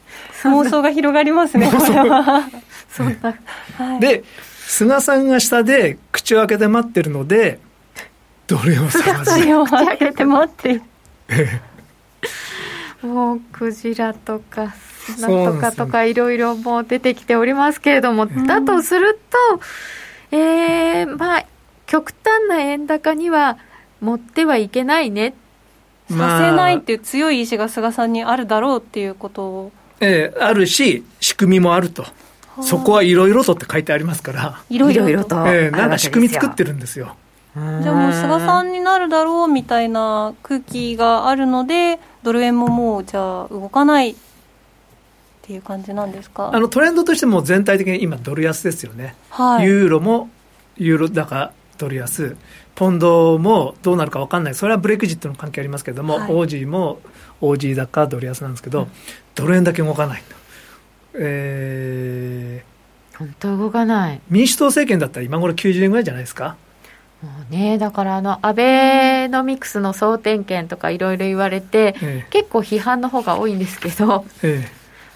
[0.44, 2.48] 妄想が広がりますねこれは。
[2.88, 4.00] そはい。
[4.00, 4.22] で
[4.64, 7.58] 菅さんが下で口を開けて待ってるので
[8.46, 9.34] どれを探す？
[9.40, 10.70] それを口開けて待って。
[10.70, 10.80] いる
[13.06, 14.74] もうクジラとか
[15.20, 21.46] なんとかとかいろいろもう出てきておりますけれども、だとすると、えー、まあ
[21.86, 23.58] 極端な円高には
[24.00, 25.34] 持ってはいけないね。
[26.08, 29.72] させないっていう強い意志が菅さんにあるだろうっていうことを。
[30.00, 32.04] ええあるし仕組みもあると。
[32.62, 37.16] そこはいろいろとって書いてありますから、いろいろとええなんか仕組み作ってるるんですよ。
[37.54, 44.14] じゃあもう菅さんになるだろうみたいな空気があるのでドル円ももうじゃあ動かないっ
[45.42, 46.50] ていう感じなんですか？
[46.52, 49.64] あのトレンドとしても全体的に今ドル安ですよね、はい。
[49.64, 50.28] ユーロも
[50.76, 52.36] ユーロ高ドル安
[52.74, 54.54] ポンドもどうなるか分かんない。
[54.56, 56.32] それはブレクジットの関係ありますけれども、はい。
[56.32, 56.98] オージーも
[57.40, 58.88] オージー高ドル安なんですけど、
[59.36, 60.36] ドル円だけ動かないと、
[61.14, 62.76] えー
[63.18, 64.20] 本当動かない。
[64.28, 66.56] 民主党政権だったら今頃90円ぐらいじゃないですか？
[67.22, 72.26] もうねだからあのアベノミクスの総点検とかいろいろ言われて、ええ。
[72.30, 74.68] 結構批判の方が多いんですけどええ。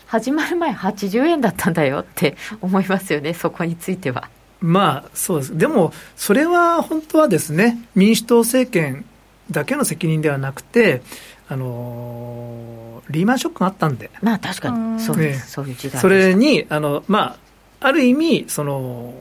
[0.06, 4.28] 始まる前80円だったんだよって思いますよねそこについては。
[4.60, 5.56] まあそうです。
[5.56, 9.04] でもそれは本当はですね民主党政権
[9.50, 11.02] だけの責任ではなくて
[11.48, 14.10] あのリーマンショックがあったんで。
[14.22, 15.02] まあ確かうんに。
[15.02, 17.36] そうです、ねそういう時代それにあの、ま
[17.80, 19.14] あ、ある意味その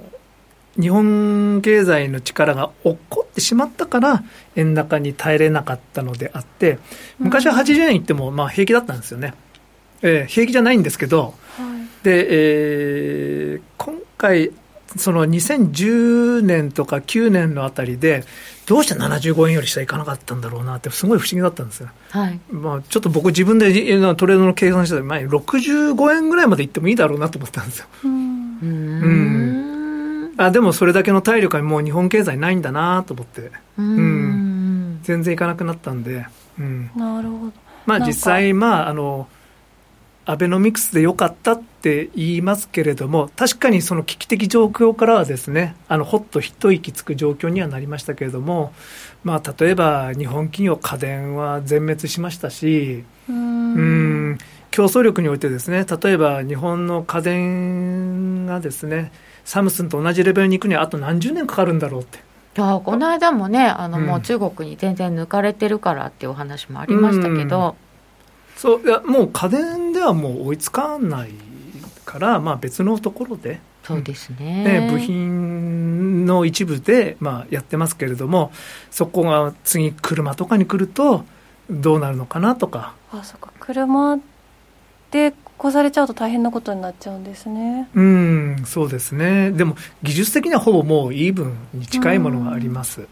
[0.79, 4.23] 日本経済の力が落っこってしまったから
[4.55, 6.79] 円高に耐えれなかったのであって
[7.17, 9.34] 昔は80円いってもまあ平気だったんですよね、
[10.01, 12.03] えー平気じゃないんですけどはい。
[12.03, 12.27] で、
[13.53, 14.51] えー今回
[14.97, 18.23] その2010年とか9年のあたりで
[18.65, 21.89] どうして75円より下いかなかったんだろうなってすごい不思議だったんですよ。
[22.10, 22.39] はい。
[22.51, 27.86] まあ、ちょっと僕自分でえートレードの計算してた前に65円ぐらいまで行ってもいいだろうなと思ったんですよ。
[28.03, 28.60] うん。
[28.62, 29.48] うーん
[30.39, 34.99] あ、でもそれだけの体力はもう日本経済ないんだなと思って、うーん。
[35.04, 36.25] 全然いかなくなったんで、
[36.58, 36.89] うん。
[36.95, 37.52] なるほど。
[37.86, 39.28] まあ実際、まあ、あの、
[40.25, 48.71] アベノミクスで良かったって言いますけれども、確かにその危機的状況からはですね、あの、ほっと一息つく状況にはなりましたけれども、
[49.25, 54.38] まあ、例えば日本企業家電は全滅しましたし、ううんん。
[54.71, 59.12] 競争力においてですね例えば日本の家電がですね
[59.49, 62.19] サムスンと同じレベルに行くにはあと何十年かかるんだろうって。
[62.19, 62.21] い
[62.62, 64.05] やこの間もねあの、うん。
[64.05, 67.75] もう中国に全然抜かれてるからっていうお話もありましたけど、
[68.55, 71.31] そういやもう家電ではもう追いつかない
[72.05, 74.81] から、まあ、別のところで、そうですね。
[74.81, 78.51] ね部品の一部で、まあ、やってますけれども
[78.91, 81.25] そこが次車とかに来ると
[81.71, 82.93] どうなるのかなとか。
[83.12, 83.51] あそっか。
[83.59, 84.19] 車
[85.09, 89.51] で越されちゃうと大変なことになっちゃうんですねうん、そうですね。
[89.51, 93.07] でも、技術的にはほぼもうイーブンに近いものがあります。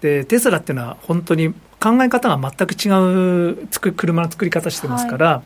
[0.00, 5.42] で、テスラっていうのは本当に考え方が全く違うつく車の作り方してますから、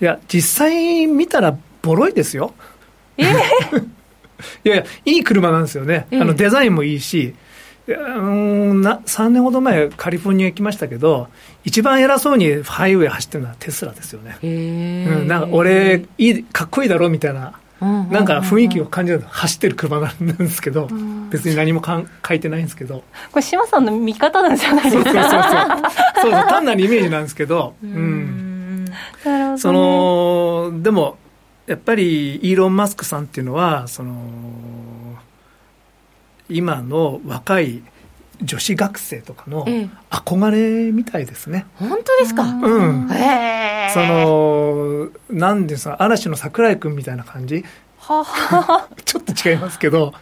[0.00, 2.54] い、や、実際見たらボロいですよ。
[3.16, 3.24] え
[4.64, 6.06] いやいや、いい車なんですよね。
[6.10, 7.34] ええあの、デザインもいいし、
[7.86, 11.28] いやあのな3年ほど前カリフォルニア行きましたけど
[11.64, 21.28] 一番偉そうにハイウェイ走ってるのはテスラですよね、へうん、なんか俺いいかっこいいだろみたいなななんか雰囲気を感じるの走ってる車なんですけど、ん。
[21.30, 25.90] 別に何もかん書いてないんですけど、これ島さんの見方なんじゃないですそうそうそうか
[26.22, 28.86] そう、 そうそう単なるイメージなんですけど、う、うん。
[29.58, 31.18] そのでも、
[31.66, 34.14] やっぱりイーロン・マスクさんっていうのは、その
[36.48, 37.82] 今の若い
[38.42, 41.66] 女子学生とかのええ憧れみたいですね。
[41.76, 43.08] 本当ですか、うん。
[43.92, 47.64] そのなんですか嵐の桜井君みたいな感じ？
[47.98, 50.12] はは ちょっと違いますけど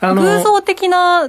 [0.00, 1.28] あの偶像的な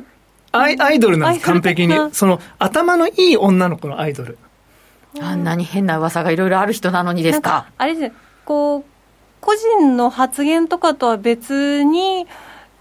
[0.52, 1.96] アイアイドルなんです、完璧に。
[2.14, 4.38] その、頭のいい女の子のアイドル。
[5.20, 7.68] あんなに変な噂がいろいろある人なのにですか？
[7.78, 8.14] あれですね
[8.46, 8.84] こう
[9.42, 12.28] 個人の発言とかとは別に、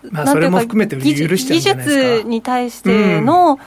[0.03, 1.03] まあ、なんていうかそれも含めて許
[1.37, 2.03] しちゃうんじゃないですか。
[2.03, 3.59] 技術に対しての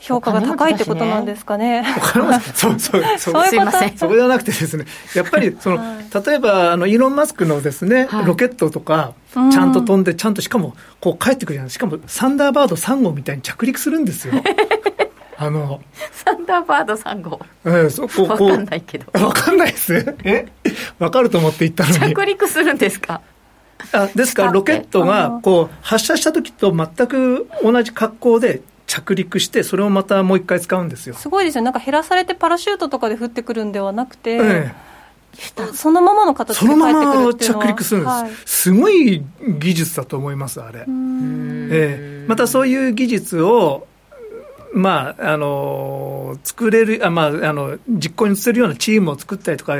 [0.00, 1.84] 評価が高いってことなんですかね。
[2.54, 3.02] そうそう、そう。
[3.18, 3.48] そういうこと？
[3.48, 3.98] すいません。
[3.98, 6.24] そこじゃなくてですね、やっぱりその、はい。
[6.26, 8.24] 例えばあのイーロン・マスクのですね、はい。
[8.26, 9.54] ロケットとか、ちうん。
[9.54, 11.70] ゃんと飛んで、ちゃんとしかもこう帰ってくるじゃない。
[11.70, 14.34] しかもサンダーバード3号みたいに着陸するんですよ。
[15.40, 15.80] あの、
[16.12, 17.40] サンダーバード3号。
[17.64, 18.50] えーそこうわこう。
[18.50, 19.06] かんないけど。
[19.24, 20.16] わかんないです。
[20.24, 20.46] え？
[21.00, 22.14] わかると思って言ったのに。
[22.14, 23.20] 着陸するんですか？
[23.92, 31.14] あですから、ロケットがこう発射した時と全く同じ格好で着陸して、それをまたもう一回使うんですよ。
[31.14, 34.74] すごいですよ、なんか減らされてパラシュートとかで降ってくるんではなくて、ええ、
[35.74, 39.22] そのままの形で帰ってくるっていうのは着陸するんです、はい、すごい
[39.58, 40.80] 技術だと思います、あれ。
[40.80, 43.87] ええ、またそういう技術を
[44.72, 49.76] まあ、あの作れるあ、まあ、あの実行に移せるようなチームを作ったりとか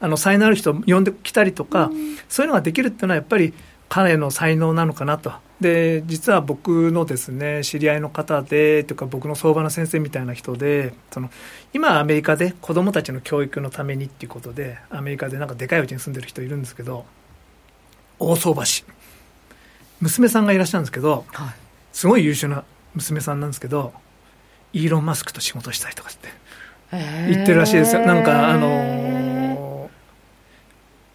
[0.00, 3.54] あの才能ある人を呼んできたりとか、うん、そういうのができるっていうのはやっぱり
[3.88, 5.32] 彼の才能なのかなと。
[5.60, 11.30] で実は僕のですね知り合いの方でというか僕の相場の先生みたいな人でその
[11.72, 17.04] 今アメリカで子どもたちの教育のためにっていうことでアメリカでなんかでかいうちに住んでる人いるんですけど
[18.18, 18.84] 大相場師。
[20.00, 21.54] 娘さんがいらっしゃるんですけど、はい、
[21.92, 22.64] すごい優秀な
[22.96, 23.92] 娘さんなんですけど
[24.72, 26.28] イーロン・マスクと仕事したいとかって
[27.30, 28.06] 言ってるらしいですよ。
[28.06, 29.90] なんかあの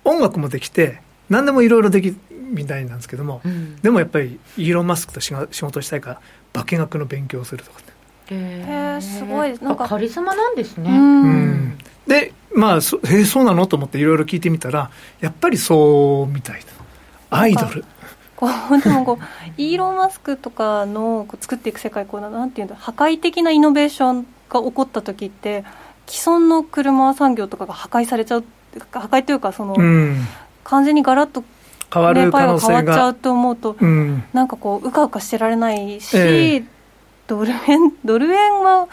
[0.06, 6.20] ー、音楽もできて何でもいろいろできみたいなんですけども、うん、でもやっぱりイーロン・マスクと仕事したいか
[6.54, 7.80] ら化学の勉強をするとか
[8.30, 9.58] へえすごい。
[9.60, 14.90] なんかカリスマなんですね、うん、でまあそえそうなのと思っていろいろ聞いてみたら
[15.22, 16.68] やっぱりそうみたいな。
[17.30, 17.84] アイドル
[18.38, 19.26] こうでもこう
[19.62, 25.66] イーロン・マスクとかの作っていく世界こうなんていうんだ破壊的なイノベーションが起こった時って
[26.06, 28.46] 既存の車産業とかが破壊されちゃう
[28.92, 30.26] 破壊というかその、うん、
[30.64, 31.44] 完全にガラッと
[31.92, 32.78] 変わる可能性が。
[32.78, 36.64] 変わっちゃうと思うと、うん、なんかこううかうかしてられないし、ええ、
[37.26, 38.88] ドル円ドル円は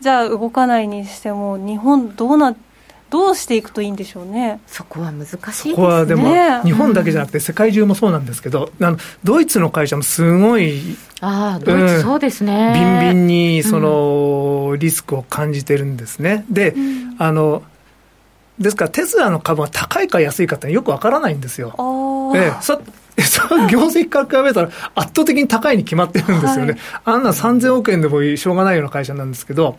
[0.00, 2.65] じゃあ動かないにしても日本どうなって
[3.10, 5.74] どうしていくといいんでしょうねそこは難しいですね。
[5.74, 12.72] そこはでも、日本だけじゃなくて、世界中もそうなんですけど、あのドイツの会社もすごい、あドイツ、そうですね。
[12.74, 16.44] ビンビンにその、リスクを感じてるんですね。
[16.50, 16.74] で、
[17.18, 17.62] あの
[18.58, 21.74] ですから、テスラの株が高いか安いかってよくわからないんですよ。
[22.34, 22.80] ええ、そ
[23.70, 26.72] 業績から比べたら圧倒的に高いに決まってるんですよね。
[27.04, 29.78] はい、あんな3000億円でもしょうがないような会社なんですけど、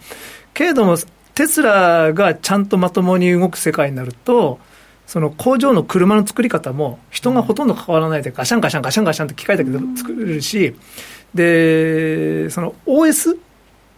[0.53, 0.97] けれども、
[1.37, 4.57] テスラがちゃんとまともに動く世界になると、
[5.05, 10.75] その工場の車の作り方も人がほとんど関わらないでガシャンガシャンガシャンガシャンって機械だけで作れるし、
[11.35, 13.37] で、その OS、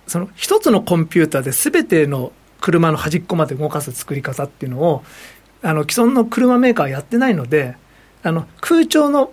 [0.05, 5.05] その一つのコンピューターで全ての車の端っこまで動かす作り方っていうのを、
[5.61, 7.77] あの既存の車メーカーはやってないので、
[8.21, 9.31] あの空調の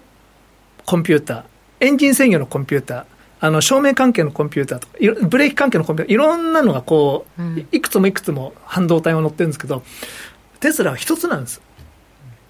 [0.84, 1.44] コンピューター、
[1.80, 3.04] エンジン制御のコンピューター、
[3.40, 9.82] あの照明関係のコンピューターとか、ブレーキ関係のコンピューター、いろんなのがこう、いくつもいくつも半導体を乗ってるんですけど、
[10.60, 11.60] テスラは一つなんです。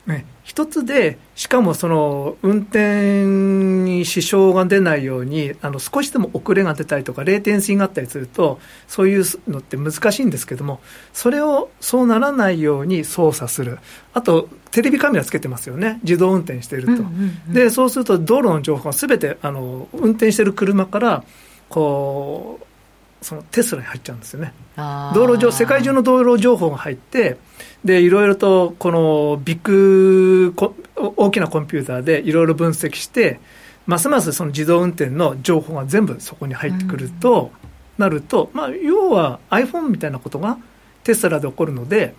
[0.07, 10.81] ね、一つで、しかもその運転に支障が出ないように、あの少しでも遅れが出たりとか、レーテンシーがあったりすると、そういうのって難しいんですけども、
[11.13, 13.81] それをそうならないように操作する、
[14.15, 21.25] あと、テレビカメラつけてますよね、自動運転していると、うんうんうん、でそうすると道路の情報がすべてあの運転している車から、
[21.71, 24.53] こう、そのテスラに入っちゃうんですよね。
[24.77, 27.39] 道路上世界中の道路情報が入って
[27.87, 30.55] でいろいろとこのビッグ
[30.95, 33.41] 大きなコンピューターでいろいろ分析して
[33.87, 37.51] ますますその自動運転の情報が全部そこに入ってくると、
[37.97, 40.59] なると、まあ、要は iPhone みたいなことが
[41.03, 42.15] テスラで起こるので、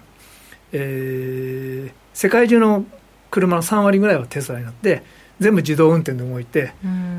[0.72, 2.86] えー、世界中の
[3.32, 5.04] 車の3割ぐらいはテスラになって
[5.40, 6.74] 全部自動運転で動いて、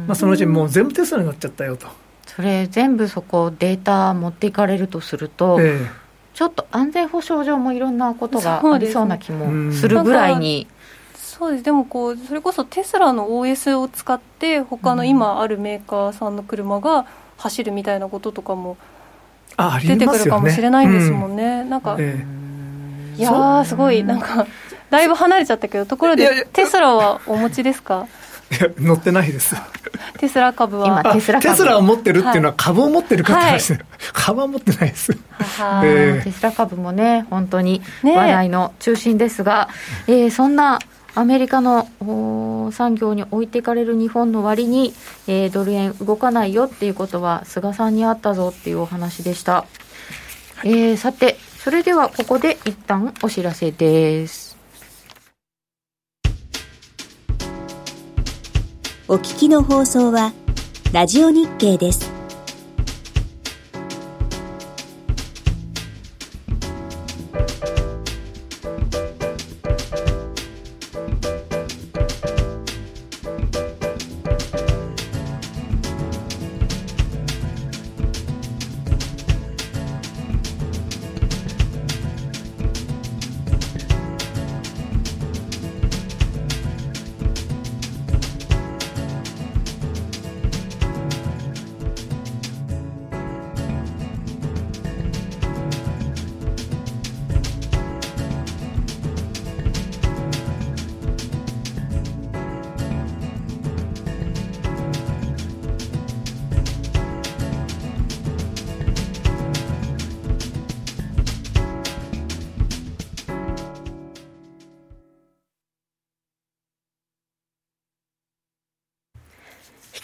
[0.06, 1.86] まあ、そのうちもう全部テスラになっちゃったよと。
[2.26, 5.86] それ全部そこデータ持っていかれるとすると、ええ、
[6.34, 10.66] ちょっと安全保障上もいろんなことがありそうな気もするぐらいに。
[11.16, 11.64] そうです。
[11.64, 17.06] でもこうそれこそテスラの OS を使って他の今あるメーカーさんの車が
[17.36, 18.76] 走るみたいなこととかも
[19.82, 21.62] 出てくるかもしれないんですもんね。
[21.62, 21.70] ん。
[21.70, 22.37] なんか、ええ、
[23.18, 24.02] いやすごい。
[24.04, 24.46] なんか
[24.90, 28.06] だいぶ離れちゃったけどところでテスラはお持ちですか？
[28.78, 29.54] 乗ってないです。
[30.18, 30.86] テスラ株は。
[30.86, 33.82] 今テスラテスラを持ってるっていうのは株を持ってるかって話、はい、
[34.14, 35.12] 株は持ってないです。
[35.12, 39.68] は、えー、テスラ株もね本当に話題の中心ですが、
[40.06, 40.78] ねえー、そんな
[41.14, 44.94] アメリカの産業に置いていかれる日本の割に、
[45.26, 49.66] えー、ドル円動かないよっていうことは菅さんにあったぞっていうお話でした、は
[50.64, 51.36] い、えー、さて
[51.68, 54.56] それではここで一旦お知らせです
[59.06, 60.32] お聞きの放送は、
[60.94, 62.17] ラジオ日経です。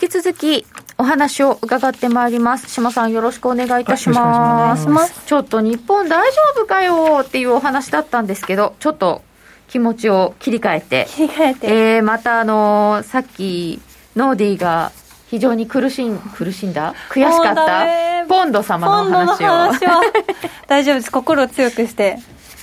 [0.04, 0.66] 引き続き
[0.98, 2.68] お話を伺ってまいります。
[2.68, 4.86] 島さんよろしくお願いいたします。
[5.24, 9.22] ちょっと日本大丈夫かよっていうお話だったんですけどちょっと
[9.68, 11.06] 気持ちを切り替えて。
[11.08, 13.80] 切り替えて、えー、またあのー、さっき
[14.14, 14.92] ノーディーが
[15.30, 16.94] 非常に苦しん苦しんだ？
[17.08, 17.86] 悔しかった？
[18.28, 19.46] ポンド様の話を。
[19.46, 20.02] 話は。
[20.68, 21.10] 大丈夫です。
[21.10, 22.18] 心を強くして。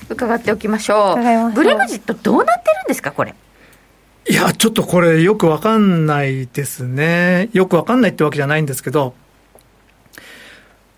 [0.09, 1.51] 伺っておきましょう。
[1.53, 3.33] ブレグジットどうなってるんですかこれ？
[4.29, 7.49] いやちょっとこれよくわかんないですね。
[7.53, 9.13] よくわかんないってわけじゃないんですけど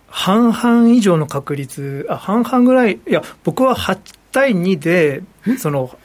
[0.08, 4.00] 半々以上の確率あ半々ぐらいいや僕は8
[4.32, 5.24] 対2で
[5.58, 5.98] その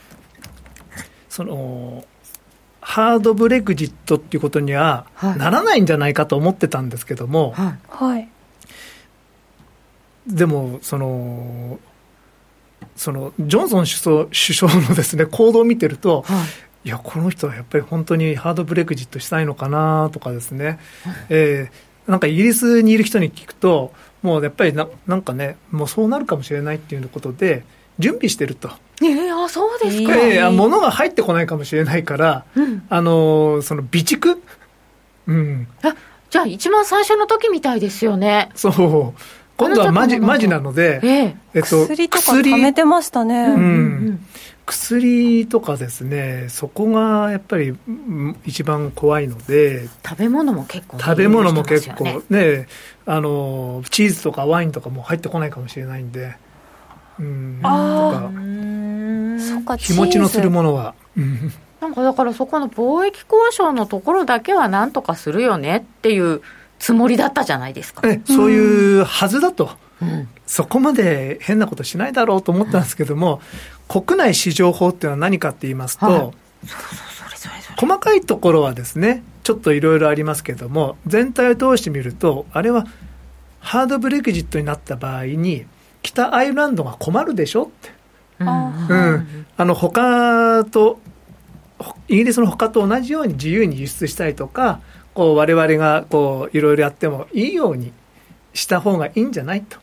[1.28, 2.04] その
[2.80, 5.06] ハードブレグジットっていうことには
[5.36, 8.28] ならないんじゃないかと思ってたんですけども、はい、
[10.26, 11.78] でもその
[12.96, 16.46] そのジョンソン首相首相のですね行動を見てると、はい、
[16.88, 20.64] いやこの人はやっぱり本当にハードブレグジットしたいのかなとかですね、
[21.04, 27.62] はい、えー、なんかイギリスにいる人に聞くともうやっぱりななんかねもうそうなるかもしれないっていうことで
[27.98, 28.70] 準備してると。
[29.02, 34.38] えー、あそうですか、えー、物が入ってこないかもしれないから、うん、あのその備蓄、
[35.26, 35.94] うん、あ
[36.30, 38.48] じゃあ一番最初の時みたいですよね。
[38.54, 39.20] そう
[39.58, 41.36] 今度はマジマジなので、ええ。
[41.54, 43.66] えっと、薬とか貯めてましたね、うん、う
[44.10, 44.26] ん、
[44.64, 47.76] 薬とかですねそこがやっぱり
[48.46, 52.68] 一番怖いので食べ物も結構、ね、食べ物も結構ね
[53.04, 56.36] あのチーズとかワインとかも入ってこないかもしれないんで
[57.18, 57.60] うん。
[57.64, 58.30] あ
[59.40, 60.94] そっか日持ちのするものは。
[61.80, 66.42] なんかだからそこの貿易交渉のところだけはなんとかするよねっていう
[66.78, 68.02] つもりだったじゃないですか。
[68.24, 69.70] そういうはずだと、
[70.00, 73.40] うん、そこまで変なことしないだろうと思ったんですけども、
[73.94, 76.30] うん、国内市場法っていうのは何かって言いますと、はい、
[77.76, 82.86] 細かいところはですね、ちょっといろいろありますけども、全体を通してみると、あれは
[83.60, 85.66] ハードブレグジットになった場合に、
[86.02, 87.98] 北アイルランドが困るでしょって。
[88.40, 91.00] うん、あの他と
[92.06, 94.80] イギリスの他と同じように自由に輸出したりとか
[95.18, 97.92] こう我々がこういろいろやってもいいように
[98.54, 99.76] した方がいいんじゃないと。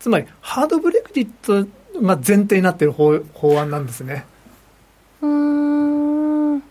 [0.00, 1.68] つまりハードブレグジット
[2.02, 4.24] が前提になっている法法案なんですね。
[5.20, 6.54] うん。
[6.54, 6.62] なる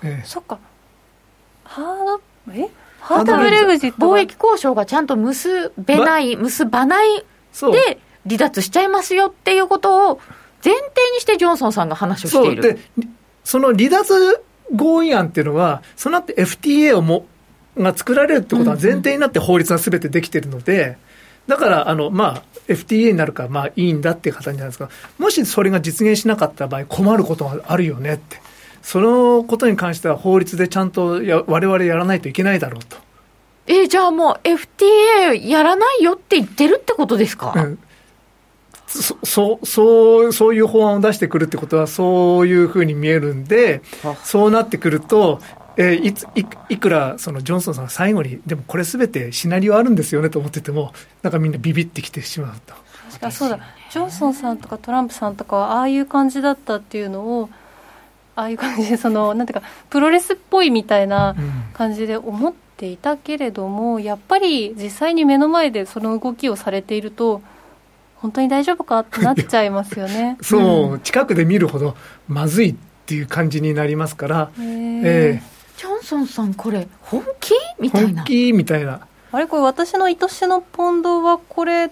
[0.00, 0.58] ほど、ええ、そっか。
[1.62, 2.20] ハード
[2.52, 2.68] え？
[2.98, 7.24] ハードブレグジット貿易交渉がちゃんと結べない結ばない
[7.60, 10.20] で離脱しちゃいますよっていうことを
[10.64, 10.82] 前提
[11.14, 12.62] にしてジョンソンさんが話をしている。
[12.62, 12.78] で
[13.44, 14.42] その離脱
[14.74, 17.26] 合意案っていうのは、その後 FTA をも
[17.76, 20.96] が作られるってことは前提になって法律がすべてできてるので、
[21.46, 24.88] だから、あの、まあ、FTA になるから、まあ、いいんだっていう形なんですが、
[25.18, 28.40] もしそれが実現しなかった場合、困ることがあるよねって。
[28.84, 32.98] そのことに関しては法律でちゃんとや我々やらないといけないだろうと。
[33.66, 37.78] えじゃあもう FTA やらないよって言ってるってことですか、うん、
[38.94, 43.82] そそうそうそういう法案を出してくるってことはそういうふうに見えるんで
[44.22, 45.40] そうなってくると
[45.76, 50.92] えー、いついいくらそのジョンソンさんが最後にでもこれすべてシナリオあるんですよねと思ってても
[51.22, 52.74] なんかみんなビビってきてしまうと。
[53.20, 53.58] あそうだ。
[53.90, 57.50] ジョンソンさんとかトランプさんとかはああいう感じだったっていうのを
[58.36, 61.36] ああいう感じでそのなんていうかプロレスっぽいみたいな
[61.72, 67.42] 感じで思っていたけれども、うん、やっぱり実際に目の前でその動きをされていると
[68.24, 70.38] 本当に大丈夫かってなっちゃいますよね。
[70.40, 71.94] そう、うん、近くで見るほど
[72.26, 78.22] まずいっていう感じになりますから、えー、えー、ジョンソンさんこれ本気みたいな。
[78.22, 79.00] 本気みたいな。
[79.30, 81.90] あれこれ私の愛しのポンドはこれ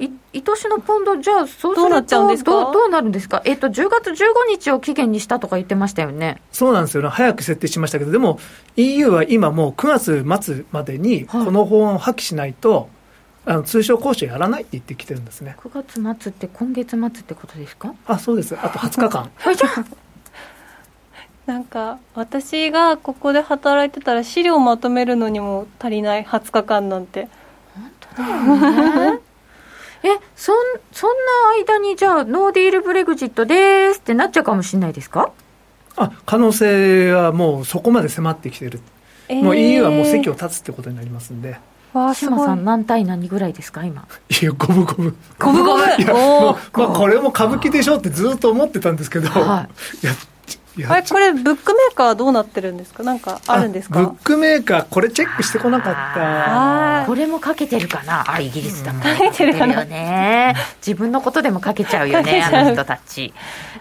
[0.00, 1.16] い愛しのポンド？
[1.18, 3.40] じゃあそうするとどうどうなるんですか？
[3.44, 4.16] えっ、ー、と10月15
[4.48, 6.42] 日を期限にしたとか言ってましたよね。
[6.50, 7.08] そうなんですよね。
[7.10, 8.40] 早く設定しましたけどでも
[8.74, 12.86] EU は今もう9月末までにこの法案を破棄しないと、はい
[13.46, 15.56] あの通商交渉やらないって言ってきてるんですね。
[15.60, 17.94] 9月末って今月末ってことですか？
[18.06, 18.56] あそうです。
[18.60, 19.30] あと20日間。
[21.46, 27.28] なんか私がここで働いてたら資料まとめるのにも足りない20日間なんて。
[27.74, 29.20] 本当だよね。
[30.04, 30.56] えそん
[30.92, 31.16] そんな
[31.58, 35.30] 間にじゃあノーディールブレグジットですってなっちゃうかもしれないですか？
[35.96, 38.80] あ可能性はもうそこまで迫ってきてる、
[39.28, 41.58] えー、もう EU はもう席を立つってことになりますんで
[41.94, 44.06] わあ、島さん何対何ぐらいですか今？
[44.28, 45.16] いや五分五分。
[45.38, 45.98] 五分五分。
[45.98, 49.68] いやもう、まあ、これも歌舞伎でしょってずっと思ってたんですけど、は
[50.02, 53.04] い、いやあれこれブックメーカーはどうなってるんですか？
[53.04, 54.00] なんかあるんですか？
[54.00, 57.04] ブックメーカーこれチェックしてこなかった。
[57.06, 58.28] これもかけてるかな？
[58.28, 60.56] あイギリスだもんかけてるよね。
[60.84, 63.32] 自分のことでもかけちゃうよねあの人たち。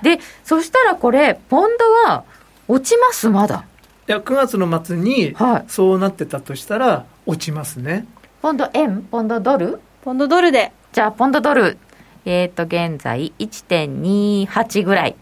[0.04, 2.26] でそしたらこれポンドは
[2.68, 3.66] 落ちますまだ。
[4.08, 5.64] いや9月の末にはい。
[5.68, 8.06] そうなってたとしたら落ちますね、
[8.42, 9.04] ポンド円？
[9.04, 9.80] ポンドドル？
[10.04, 10.72] ポンドドルで。
[10.92, 11.78] じゃあポンドドル。
[12.26, 15.16] えっ、と現在1.28ぐらい。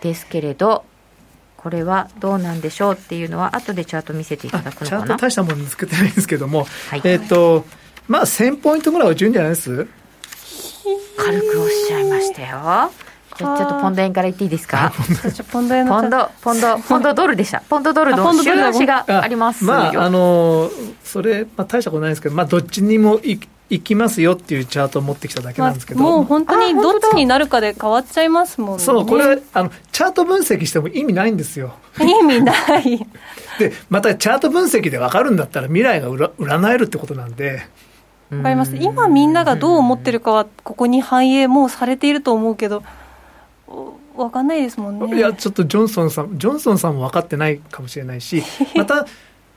[0.00, 0.84] ですけれど
[1.56, 5.06] これはどうなんでしょうっていうのは後でチャート見せていたあだくのかな？
[5.06, 7.00] チャート大したもの見つけてないんですけども、はい。
[7.04, 7.64] えっ、と
[8.06, 9.88] まあ1000ポイントぐらい落ちるんじゃないです？
[11.16, 12.90] 軽くおっしゃいましたよ
[13.38, 14.92] じゃあちょっとポンド円から言っていいですか？
[15.52, 17.60] ポンド円のポンドポンドポンドドルでした。
[17.68, 18.16] ポンドドル。
[18.16, 19.64] のンドドルだ週足があります。
[19.64, 20.70] よまああの
[21.04, 28.82] それ、まあ、大したことないですけど、まあ、どっちにもい行きますよっていうチャートを持ってきただけなんですけど、もう本当にどっちになるかで変わっちゃいますもんね。
[28.84, 31.74] そうこれあのチャート分析しても意味ないんですよ。
[32.00, 33.06] 意味ない。
[33.58, 37.66] でまたチャート分析で分かるんだったら未来が占占えるってことなんで。
[38.30, 38.76] わかります。
[38.76, 42.82] 今みんながどう思ってるかはここに反映もうされていると思うけど
[43.68, 45.16] おわかんないですもんね。
[45.16, 48.42] いやちょっとジョンソンさんジョンソンさんも分かってないかもしれないし
[48.76, 49.06] また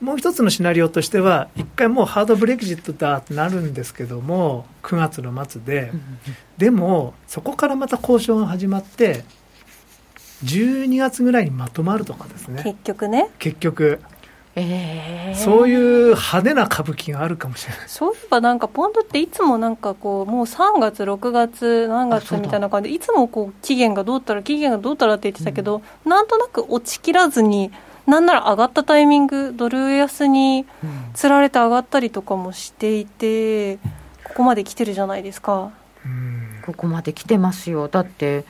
[0.00, 5.92] もう一つのシナリオとしては一回もうハードブレグジットだってなるんですけども9月の末で。
[6.58, 9.24] でもそこからまた交渉が始まって
[10.44, 12.62] 12月ぐらいにまとまるとかですね。
[12.64, 13.28] 結局ね。
[13.38, 14.00] 結局
[14.56, 15.34] えー。
[15.36, 17.88] そういう派手な歌舞伎があるかもしれない。
[17.88, 27.70] そういえばなんかポンドっていつもなんかこうもう3月6月何月みたいな感じでいつもこう期限がどうたら期限がどうたらって言ってたけど、なんとなく落ちきらずに
[28.06, 30.66] なんなら上がったタイミングドル安に
[31.14, 33.76] つられて上がったりとかもしていて
[34.24, 35.70] ここまで来てるじゃないですか。
[36.04, 36.62] うん。
[36.66, 37.88] ここまで来てますよ。
[37.88, 38.44] だって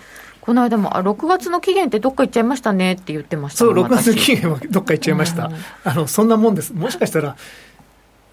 [0.51, 3.59] この間もあ6月の期限ってどっか行っちゃいましたねって言ってました。
[3.61, 5.55] そうもん6月の私期限はどっか行っちゃいました、うん。
[5.85, 6.73] あのそんなもんです。
[6.73, 7.37] もしかしたら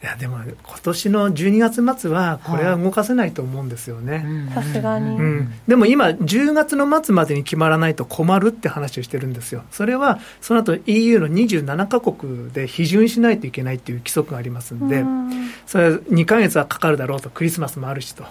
[0.01, 5.15] いやでも今年の12月末はこれは動かせないと思うんですよね、さすがに。
[5.15, 5.53] うん。
[5.67, 15.51] でも今、10月の末までに決まらないと困るって話をしてるんですよ、それはその後 EU の27カ国で批准しないといけないっていう規則がありますんで、うん。
[15.67, 18.23] それは2ヶ月はかかるだろうと、クリスマスもあるしと、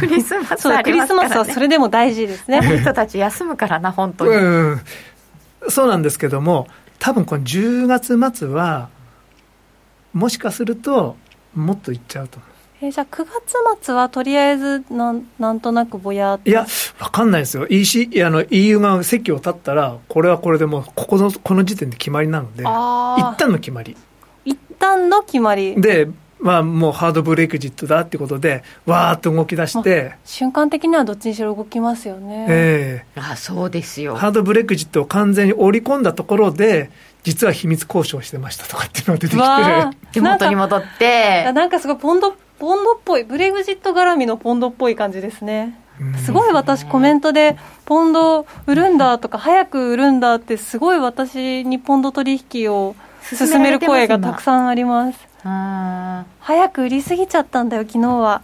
[0.00, 2.60] クリスマスそうありクリスマスはそれでも大事ですね。
[2.60, 4.80] この人たち休むからな本当に、うん、
[5.68, 6.66] そうなんですけども、
[6.98, 8.88] 多分この10月末は、
[10.12, 11.16] もしかすると、
[11.54, 12.38] もっといっちゃうと。
[12.38, 12.48] 思う。
[12.82, 16.66] えーじゃあ9月末はとりあえずなんなんとなくぼやいや、
[16.98, 22.66] わかんないですよ、EC あの EU が席を立ったら、これはこれでもうここの、この時点で決まりなので、一
[23.38, 23.96] 旦の決まり。
[24.44, 25.80] 一旦の決まり。
[25.80, 26.08] で、
[26.44, 34.14] まあ、もうハードブレイクジットだってことで、わーっと動き出して、瞬間的にはどっちにしろ動きますよね、えあそうですよ。
[34.14, 36.90] ーハードブレイクジットを完全に織り込んだところで、
[37.22, 41.50] 実は秘密交渉してましたとかっていうのが出てきわて、手元に戻って。
[41.54, 45.80] なんかすごいポンドポンドっぽいブレグジット絡みのポンドっぽい感じですね。
[45.98, 46.14] うん。
[46.18, 58.42] すごい私コメントでポンド売るんだとか早く売るんだってすごい私にポンド取引を進める声がたくさんありますあ早く売りすぎちゃったんだよ昨日は。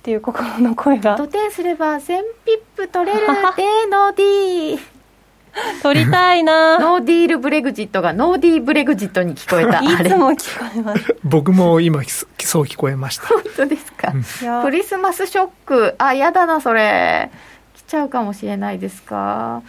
[0.00, 1.16] っていう心の声が。
[1.16, 3.32] ドテンすれば1000ピップ取れるで
[3.90, 4.80] ノーディー。
[5.82, 6.78] 取りたいな。
[6.80, 9.80] ノーディールブレグジットがノーディーブレグジットに聞こえた。
[9.84, 11.16] いつも聞こえます。
[11.24, 12.02] 僕も今、
[12.38, 13.26] そう聞こえました。
[13.26, 14.12] 本当ですか、
[14.42, 14.62] いや。
[14.62, 15.94] クリスマスショック。
[15.98, 17.30] あやだなそれ。
[17.74, 19.62] 来ちゃうかもしれないですか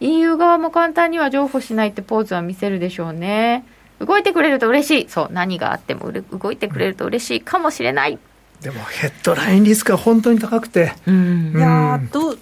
[0.00, 3.64] ？EU 側も簡単には譲歩しないってポーズは見せるでしょうね
[4.00, 5.08] 動いてくれると嬉しい。
[5.08, 8.18] そう何があっても動いてくれると嬉しいかもしれない。
[8.60, 11.52] でもヘッドラインリスクは本当に高くて、うん。
[11.56, 12.38] いやどう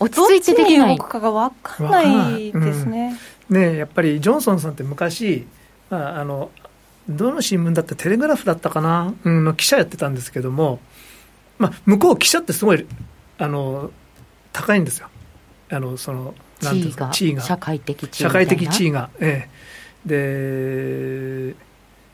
[0.00, 0.98] 落ち着いてできない。
[0.98, 2.02] かが分かんな
[2.36, 3.16] いですね、
[3.48, 5.46] ね、やっぱりジョンソンさんって昔、
[5.88, 6.50] まあ、あの
[7.08, 10.80] どの新聞だったテレグラフだったかな、うん、の記者やってたんですけども、
[11.58, 12.86] まあ、向こう記者ってすごい
[13.38, 13.90] あの
[14.52, 15.08] 高いんですよ。
[15.70, 17.10] あのそのなんていうか？
[17.10, 17.42] 地地位が。
[17.42, 19.50] 社会的地位社会的地位位が、ええ、
[20.06, 21.54] で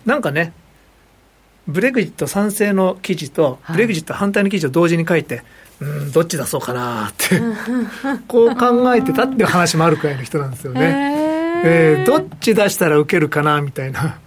[0.07, 0.53] なんかね
[1.67, 3.77] ブレグジット賛成の記事とはい。
[3.77, 5.43] ブレグジット反対の記事を同時に書いて、
[5.81, 7.41] うんどっち出そうかなって
[8.29, 11.63] こう考えてたっていう話もあるくらいの人なんですよね。
[11.65, 14.19] えーどっち出したら受けるかなみたいな。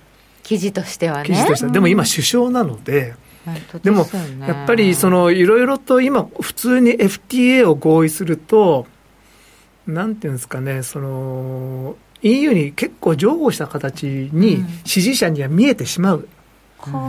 [0.44, 1.26] 記事としてはね。
[1.26, 1.66] 記事として。
[1.66, 4.08] は、でも今首相なので、本当でも
[4.48, 8.88] やっぱりそのいろいろと今普通に FTA を合意すると
[9.86, 14.68] なんていうんですかねその EU に結構譲歩した形にうん。
[14.86, 16.28] 支持者には見えてしまう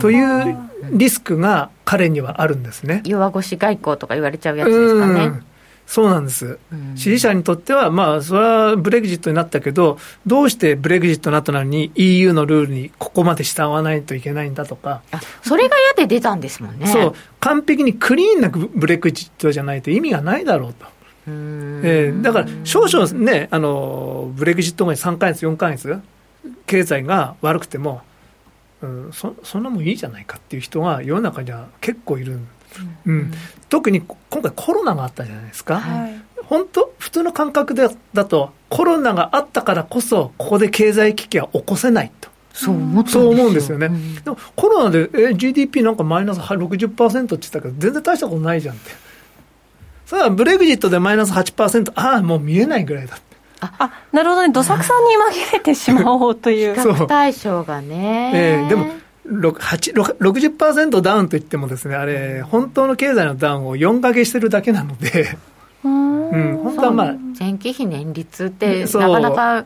[0.00, 0.56] という
[0.92, 3.02] リスクが彼にはあるんですね。
[3.04, 5.24] 弱腰外交とか言われちゃうやつですかね。
[5.24, 5.44] うん。
[5.86, 6.58] そうなんです。
[6.72, 6.96] うん。
[6.96, 16.86] 支持者にとっては、まあ、それはブレグジットになったけど、どうしてブレグジットになったのに EU のルールにここまで従わないといけないんだとか、あそれが嫌で出たんですもんね。
[16.86, 20.86] そう、完璧にクリーンなブレグジットじゃないと意味がないだろうと。
[21.27, 26.01] えー、だから少々ね、あのブレグジット後に3か月、4か月、
[26.66, 28.03] 経済が悪くても、
[28.83, 32.41] うん、そそんなもんいいじゃないかっていう人が世の中には結構いる、
[33.07, 33.33] うん、うん、
[33.68, 42.29] 特に今回、コロナがあったじゃないですか、はい、本当、普通の感覚でだと、コロナがあったからこそ、ここで経済危機は起こせないと。
[42.55, 48.93] そう思うんですよね、うん、でもコロナでえ GDP なんかマイナス60%って言ったけど、全然大したことないじゃんって、
[50.14, 53.24] それはブレグジットでマイナス8%、ああ、もう見えないぐらいだって。
[53.60, 55.10] あなるほどね、どさくさんに
[55.48, 56.74] 紛れてしまおうという。
[56.80, 58.30] 比較対象がね。
[58.32, 58.86] えー、でも
[59.26, 65.36] 60%ダウンといってもですね、あれ、本当の経済のダウンを4かけしてるだけなので、
[65.82, 67.14] うん、本当はまあ。
[67.40, 69.64] 前期比年率って、なかなか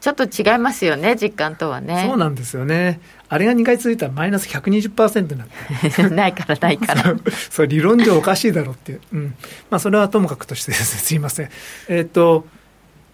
[0.00, 2.04] ちょっと違いますよね、実感とはね。
[2.06, 3.00] そうなんですよね。
[3.28, 6.08] あれが2回続いたらマイナス120%なんで。
[6.14, 7.16] ないからないから。
[7.50, 9.00] そう、理論上おかしいだろうっていう。
[9.12, 9.34] うん。
[9.70, 11.50] まあ、それはともかくとしてですね、 すいません。
[11.88, 12.46] えっ、ー、と、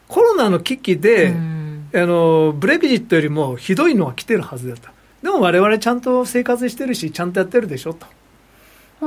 [0.08, 1.34] コロナの危機で、
[1.94, 4.88] あの、ブレグジットよりもひどいのが来てるはずだと。
[5.22, 8.06] でも我々ちゃんと生活してるし、ちゃんとやってるでしょと。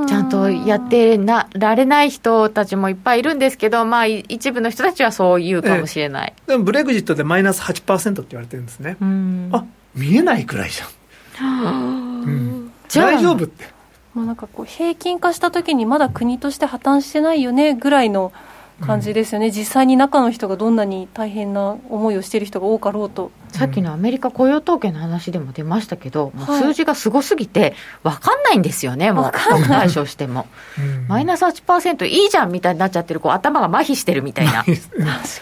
[0.05, 8.97] ちゃんとやってなられない人たちもいっぱいいるんですけど、まあ、一部の人たちはそう言うかもしれない、ええ、でもブレグジットでマイナス8%って言われてるんですね、
[9.51, 13.65] あ見えないくらいじゃん、うん、大丈夫って。
[14.13, 18.33] まあ、なんかこう平均化したときに、まだ国として破綻してないよねぐらいの
[18.81, 23.31] 感じですよね、うん、実際に中の人がどんなに大変な思いをしている人が多かろうと。
[23.49, 27.73] さっきのアメリカ雇用統計の話でも出ましたけど、もう数字がすごすぎて、
[28.03, 30.47] 分かんないんですよね、もう、特対処しても。
[31.07, 34.63] マイナス8%いいじゃんみたいになっちゃってる、こう頭が麻痺してるみたいな。
[34.63, 34.75] 確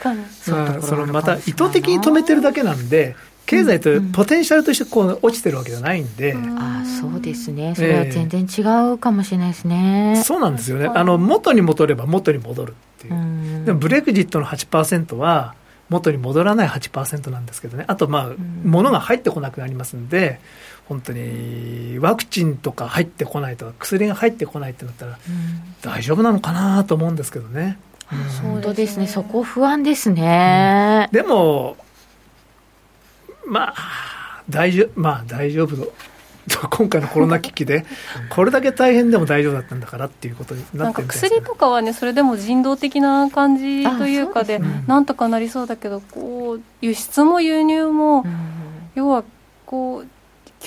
[0.01, 0.23] かに。
[0.39, 3.15] そうそのまた意図的に止めてるだけなんで、
[3.45, 8.61] 経済とポテンシャルとしてこう落ちてるわけじゃないんで、うん、あそうですね、それは全然違
[8.91, 15.55] うかもしれないですね、えー、そうなんですよね、あの元に戻れば元に戻るっていう、うでもブレグジットの8%は、
[15.89, 18.31] 元に戻らない8%なんですけどね、あと、まあ、
[18.63, 20.39] 物が入ってこなくなりますんで、
[20.87, 25.19] 本当にワクチンとか入ってこないとか、薬が入ってこないってなったら、
[25.81, 27.77] 大丈夫なのかなと思うんですけどね。
[28.41, 31.09] 本当ですね、そこ不安ですね。
[31.11, 31.77] でも
[33.47, 35.93] まあ、大丈夫、まあ大丈夫。
[36.69, 37.85] 今回のコロナ危機で、
[38.29, 48.25] これだけ大変でも大丈夫だったんだからっていうことになってるん薬とかはね、それでも人道的な感じというかで、なんとかなりそうだけど、こう輸出も輸入も、
[48.93, 49.23] 要は
[49.65, 50.07] こう、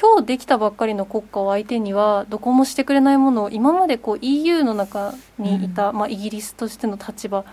[0.01, 7.45] 今日できたばっかりの国家を相手には、どこもしてくれないものを、今までこう EU の中にいた、まあ、イギリスとしての立場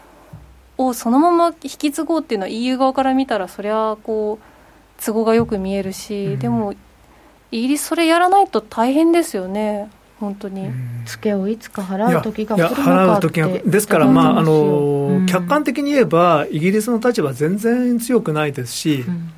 [0.78, 4.56] をそのまま引き継ごうっていうのは、EU 側から見たら、そりゃこう。
[5.04, 6.74] 都合がよく見えるし、うん、でも
[7.52, 9.90] イギリスそれやらないと大変ですよね。
[10.20, 10.70] 本当に、
[11.06, 19.30] ツケをいつか払う時が来るのか払う時がですから、まああの、うん、客観的に言えばイギリスの立場は全然強くないですし、うん、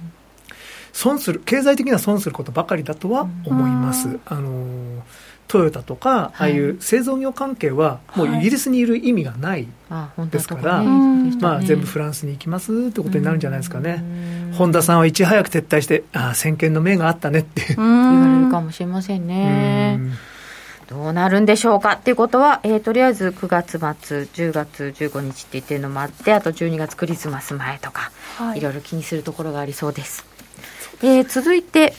[0.93, 4.19] 損する経済的には損することばかりだとは思います。
[4.25, 5.03] あの
[5.47, 9.67] トヨタとか、ああいう製造業関係は、もうイギリスにいる意味がない
[10.31, 14.03] ですから、まあ、全部フランスに行きますってことになるんじゃないですかね。
[14.53, 17.75] 本田さんはいち早く撤退して、ああ、先見の明があったねって。
[17.75, 19.99] 言われるかもしれませんね。
[20.87, 30.25] どうなるんでしょうかっていうことは、えー、とりあえず9月末、10月15日って言ってるのもあって、あと12月クリスマス前とか、はい、いろいろ気にするところがありそうです。
[31.03, 31.93] えー、続いて、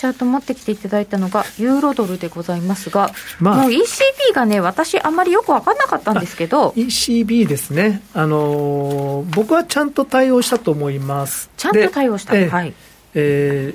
[0.00, 11.50] チャート持ってきていただいたのがユーロドルでございますが、まあ、もう ECB がね、私、あんまりよく分かんなかったんですけど、ECB ですね、あのー、僕はちゃんと対応したと思います。
[11.58, 12.72] ちゃんと対応した、えー、はい
[13.12, 13.74] え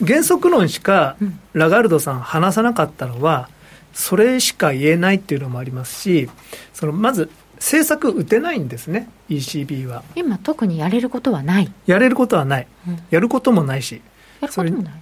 [0.00, 1.16] ー、原則論しか
[1.54, 3.48] ラガルドさん、話さなかったのは、
[3.92, 6.30] それしか言えないっていうのもありますし、
[6.72, 10.04] そのまず政策打てないんですね、ECB は。
[10.14, 11.72] 今、特にやれることはない。
[11.86, 14.00] やれることはない、うん、やることもないし。
[14.40, 15.01] やることもない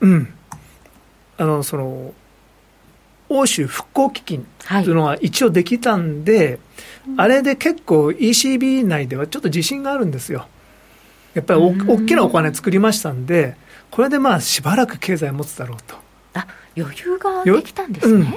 [0.00, 0.34] うん
[1.36, 2.12] あのその
[3.28, 6.58] 欧州復興基金というのが一応できたんで、はい、
[7.18, 10.48] あれで結構 ECB 内ではちょっと自信があるんですよ。
[11.34, 13.56] やっぱり大きなお金作りましたんで、
[13.90, 15.96] これでまあしばらく経済持つだろうと。
[16.34, 16.46] あ
[16.76, 18.14] 余裕ができたんですね。
[18.14, 18.34] うん、い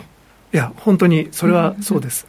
[0.51, 2.27] や、本当にそれはそうです。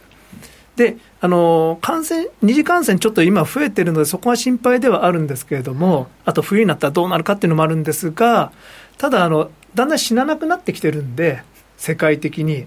[0.75, 8.51] で、あの感染、二次感染、ちょっと今増えてるので、そこは心配ではあるんですけれども、あと冬になったらどうなるかっていうのもあるんですが、
[8.97, 11.43] ただあの、だんだん死ななくなってきてるんで、
[11.77, 12.63] 世界的に、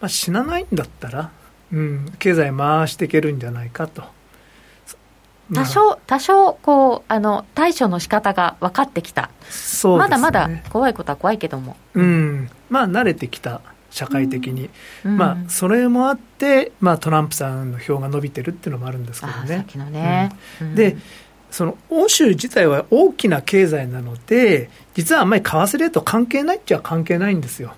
[0.00, 1.30] まあ、死なないんだったら、
[1.72, 4.02] うん、経済回していけるんじゃないかと。
[5.54, 14.68] 多少、多少こうあの対処の仕方が分かってきた、そう、ね、まだまだ怖いことは怖いけども、うん、まあ、慣れてきた社会的に、
[15.04, 19.66] うん、まあ、それもあって、まあ、トランプさんの票が伸びてるっていうのもあるんですけどね。
[19.90, 20.30] ね。
[20.60, 20.96] うん、で
[21.50, 27.74] その欧州自体は大きな経済なので、実はあんまり為替レート関係ないっちゃ関係ないんですよ。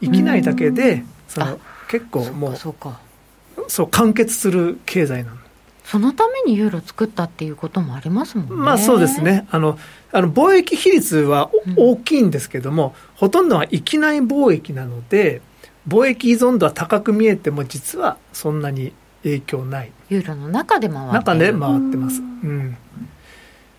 [0.00, 1.58] 生きないだけで、その
[1.88, 5.36] 結構もうそう完結する経済なの。
[5.84, 8.54] そのためにユーロ作ったっていうこともありますもんね。
[8.54, 9.48] まあそうですね。
[9.50, 9.76] あの、
[10.12, 15.42] あの貿易比率は大きいんですけども、うん、ほとんどは域内貿易なので、
[15.88, 18.92] 貿易依存度は高く見えても、実はそんなに
[19.22, 19.92] 影響ない。
[20.08, 22.20] ユーロの中で回って中で回ってます。
[22.20, 22.76] うん。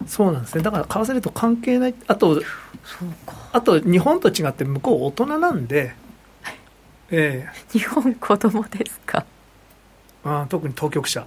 [0.07, 0.63] そうなんですね。
[0.63, 1.95] だから、為替レート関係ない。
[2.07, 2.41] あと、
[3.51, 5.93] あと、日本と違って向こう大人なんで、
[7.11, 7.77] ええ。
[7.77, 9.25] 日本子供ですか？
[10.23, 11.25] あ特に当局者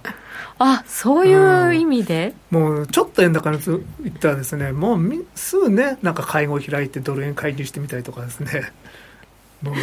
[0.57, 3.75] あそういう意味で、うん、もうちょっと円高に言
[4.07, 8.71] ったらですねもうすぐねなんか会合を開いてドル円介入してみたりとかですね
[9.61, 9.75] もう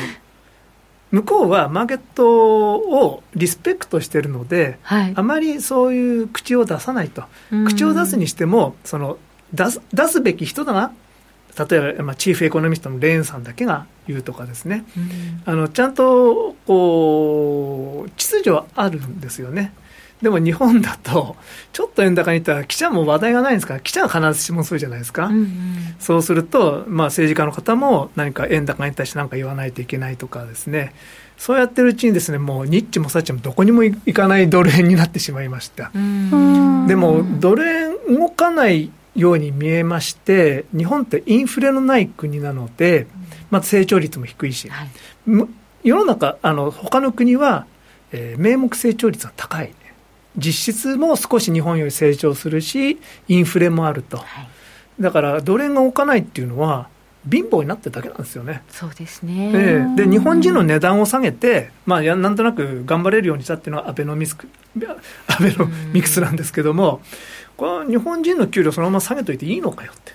[1.13, 7.25] 向こうはマーケットをリスペクトしてるので、はい、あまりそういう口を出さないと。
[7.67, 9.19] 口を出すにしてもその
[9.53, 10.93] 出す出すべき人だな。
[11.69, 19.75] 例えば、まあ、チーフエコノミストのレーンさんだけが言うとかですね、うん、あのちゃんとこう秩序はあるんですよね。
[20.23, 21.37] でも日本だと、
[21.73, 23.75] ちょっと円高にいったら、記者も話題がないんですか？
[23.75, 25.49] ら、記者は必ずしもそうじゃないですか、うんうん、
[25.99, 30.95] そうすると、まあ、政治家の方も何か円高に対して何か言わないといけないとかですね、
[31.37, 35.91] そうやってるうちにですね、もうニッチもサッチもどこにも行かないドル円になってしまいました。
[35.93, 43.09] でも、ドル円動かないように見えまして、日本ってインフレのない国なので、
[43.51, 44.89] まず成長率も低いし、はい、
[45.83, 47.67] 世の中、あの他の国は、
[48.13, 49.75] えー、名目成長率が高い、
[50.37, 54.49] 実質も少し日本より成長するし、インフレもあると、はい、
[55.01, 56.89] だからドル円が置かないっていうのは、
[57.31, 58.63] 貧乏になってるだけなんですよね。
[58.69, 59.53] そうですね。
[59.55, 64.49] えー、で、日本人の値段を下げて、まあ、やなんとなく頑張れるようにしたっていうのはアベノミスク、
[65.29, 67.01] アベノミクスなんですけども、
[67.57, 70.13] これ日本人の給料そのまま下げといていいのかよって。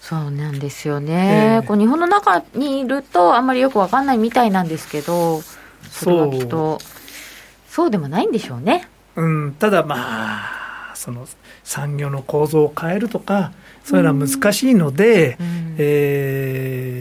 [0.00, 5.42] そうなんですよね、えー、こう日本の中にいるとあんまりよく分かんないみたいなんですけど
[5.90, 6.78] それはきっと
[7.68, 8.88] そうでもないんでしょうね。
[9.16, 9.96] うん、ただま
[10.92, 11.26] あその
[11.64, 13.52] 産業の構造を変えるとか
[13.84, 16.96] そういうのは難しいので、うん、え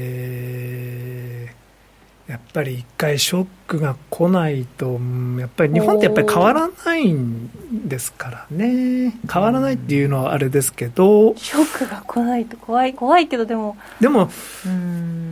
[2.28, 4.99] ー、やっぱり一回ショックが来ないと、
[5.39, 7.49] やっぱり日本ってやっぱり変わらないん
[7.88, 14.30] ですからね、変わらないっていうのはあれですけど、ショックが来ないと怖い、怖いけど、でも、でも、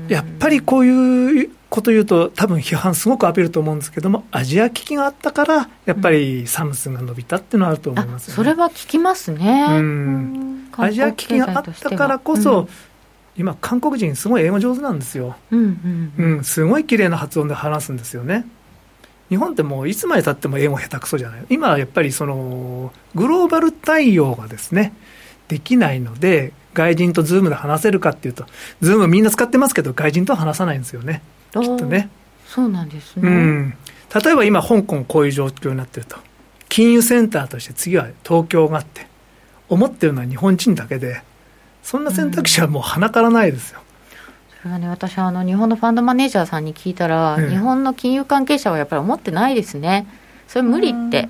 [0.07, 9.65] やっぱりこういうこと言うと、多分批判すごく浴びると思うんですけども、アジア危機があったから、やっぱりサムスンが伸びたっていうのはあると思います、ね、それは聞きますね。
[9.71, 10.67] うん。
[10.77, 12.67] アジア危機があったからこそ、うん、
[13.37, 18.45] 今、韓国人、すごい英語上手なんですよ、うん、うんうん、すごい綺麗な発音で話すんですよね。
[19.29, 21.45] 日本ってもういつまでたっても英語下手くそじゃない。
[21.49, 24.93] 今はやっぱりそのグローバル対応がですね
[25.47, 28.45] できないので外人と Zoomで話せるかっていうと
[28.81, 31.23] Zoomみんな使ってますけど外人とは話さないんですよね
[31.61, 32.09] きっとね。
[32.47, 33.73] そうなんですね、うん、
[34.23, 36.17] 例えば今香港こういう状況になってると。
[36.69, 39.07] 金融センターとして次は東京があって
[39.69, 41.21] 思ってるのは日本人だけで
[41.83, 43.79] そんな選択肢はもう鼻からないですよ、
[44.63, 50.07] それはね、私あの、日本のファンドマネージャーさんに聞いたら、日本の金融関係者はやっぱり思ってないですね、
[50.47, 51.27] それ無理って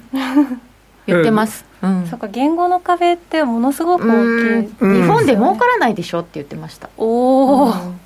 [1.07, 1.65] 言ってます。
[1.81, 6.89] うん、そっか言語の壁ってものすごく大きい、日本で儲からないでしょって言ってました。
[6.97, 7.99] おお、うん、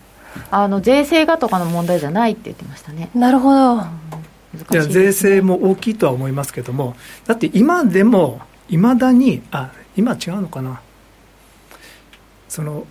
[0.52, 3.10] あの税制がとかの問題じゃないって言ってましたね。
[3.14, 3.84] なるほど、うん、い
[4.72, 10.82] や税制も大きいとは思いますけどもだって今でもいまだにあ今違うのかな。
[12.50, 12.86] その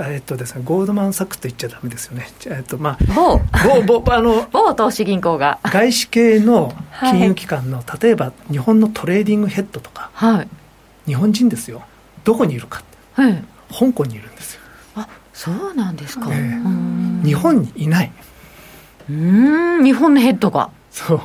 [0.00, 3.40] えっとですね、ゴールドマン・サックスと言っちゃだめですよね、えっとまあ、某。
[3.82, 5.58] 某某あの某投資銀行が。
[5.64, 10.48] 外資系の金融機関の、はい、例えば日本の trading head とか、はい、
[11.06, 11.82] 日本人ですよ、
[12.22, 12.84] どこにいるか、
[13.14, 13.44] はい、
[13.76, 14.47] 香港にいるんです
[15.38, 18.12] そうなんですか、えー、日本にいない。
[19.08, 19.84] うん。
[19.84, 20.72] 日本のヘッドが。
[20.90, 21.18] そう。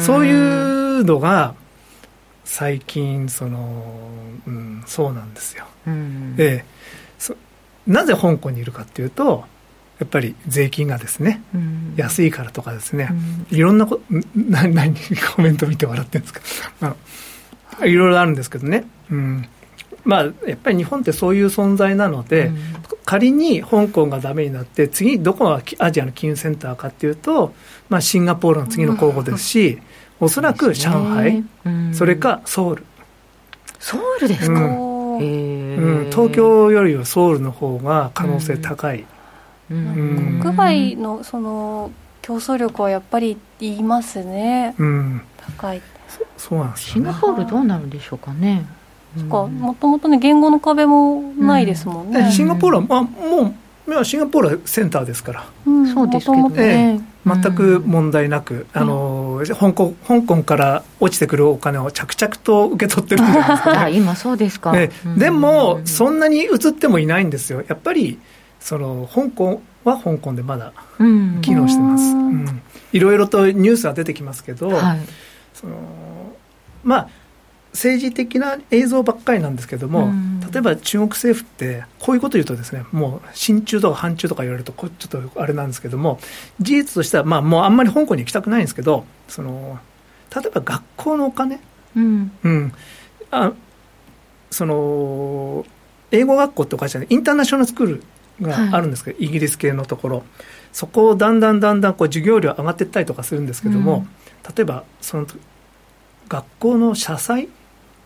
[0.00, 1.56] そういうのが
[2.44, 3.84] 最近その、
[4.46, 5.64] うん、そうなんですよ。
[6.38, 6.64] ええ。
[7.88, 9.44] なぜ香港にいるかっていうと
[9.98, 13.08] やっぱり税金がですね、うん、安いからとかですね、
[13.50, 14.00] うん、いろんなこ
[14.36, 14.94] 何何
[15.34, 16.96] コメント見て笑ってるんですか、ま
[17.80, 19.48] あ、いろいろあるんですけどね、うん、
[20.04, 22.58] まあやっぱり日本ってそういう存在なので、うん、
[23.04, 27.54] 仮に香港がダメになって次どこがアジアの金融センターかっていうと、
[27.88, 29.78] まあ、シンガポールの次の候補ですし、
[30.20, 31.44] おそらく上海、
[31.92, 32.84] それかソウル。
[33.78, 39.06] ソウルですか、うん、東京よりはソウルの方が可能性高い、
[39.68, 41.90] 国外のその
[42.22, 45.22] 競争力はやっぱり言いますね、うん、
[45.58, 45.80] 高い。
[46.36, 48.66] そうなんです、ね、シンガポールどうなるんでしょうかね
[49.16, 53.54] もともとね言語の壁もないですもんね、うん、シンガポールは、まあ、も
[54.00, 64.72] うシンガポールはセンターですから、うん、そうですけどね、全く問題なく、あの香港香港から落ちてくるお金を着々と受け取ってるんじゃないですか、ね、今そうですか、
[65.16, 67.64] でも、そんなに移ってもいないんですよ。
[67.66, 68.18] やっぱり
[68.60, 70.72] その香港は香港でまだ
[71.42, 72.62] 機能してます、うん。
[72.92, 75.00] いろいろとニュースは出てきますけど、はい、
[75.54, 75.74] その
[76.84, 77.08] まあ
[77.72, 80.10] 政治的な映像ばっかりなんですけども、
[80.52, 86.18] 例えば中国政府ってこういうこと言うとですねもう親中とか反中とか言われるとちょっとあれなんですけども
[86.60, 89.78] 事実としてはまあもうあんまり香港に行きたくないんですけどその
[90.34, 91.60] 例えば学校のお金、
[91.96, 92.72] うん、うん、
[93.30, 93.52] あ
[94.50, 95.64] その
[96.10, 98.02] 英語学校っておかしいインターナショナルスクール
[98.40, 100.22] があるんですけど、はい、イギリス系のところ。
[100.72, 104.06] そこをだんだんだんだんこう授業料上がっていったりとかするんですけども、
[104.46, 105.26] うん、例えばその
[106.28, 107.48] 学校の社債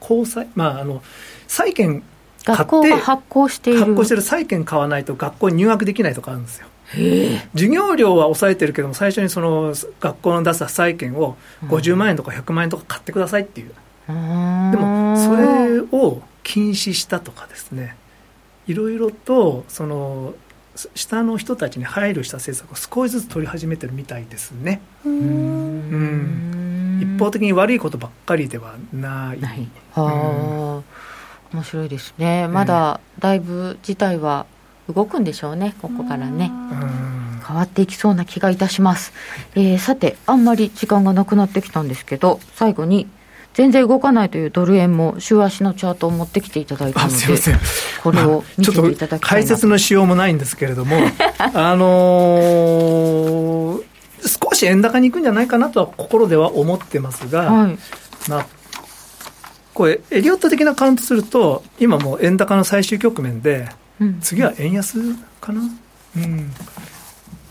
[0.04, 1.02] 公債まああの
[1.48, 2.02] 債券
[2.44, 3.80] 買って発行している。
[3.80, 6.66] 発行してる債券買わないと学校に入学できないとかあるんですよ。
[7.54, 13.72] 授業料は抑えてるけども最初にその学校の出した債券を50万円とか100万円とか買ってくださいっていう、
[14.08, 17.96] うん、でもそれを禁止したとかですね。
[18.66, 20.34] いろいろとその
[20.94, 24.80] 下の人たちに配慮した政策を少しずつ取り始めてるみたいですね。
[25.04, 29.40] うん一方的に悪いことばっかりではない。
[29.40, 30.82] ない、は
[31.52, 32.48] あ、面白いですね。
[32.48, 34.46] まだだいぶ事態は
[34.92, 36.50] 動くんでしょうね、ここからね。
[37.46, 39.12] 変わっていきそうな気がいたします。
[39.54, 43.06] えー、さて、あんまり時間がなくなってきたんですけど、最後に
[43.54, 47.14] 全然動かないというドル円も週足のチャートを持ってきていただいたので、
[48.02, 50.96] これを見せていただきたい解説のしようもないんですけれども、
[51.54, 57.78] あのー、少し円高に行くんじゃないかなとは心では思ってますが、はい、
[58.28, 58.46] まあ、
[59.72, 63.68] これ、エリオット的なカウントすると、今もう円高の最終局面で、
[64.00, 64.98] うん、次は円安
[65.40, 65.60] かな？
[66.16, 66.50] うん。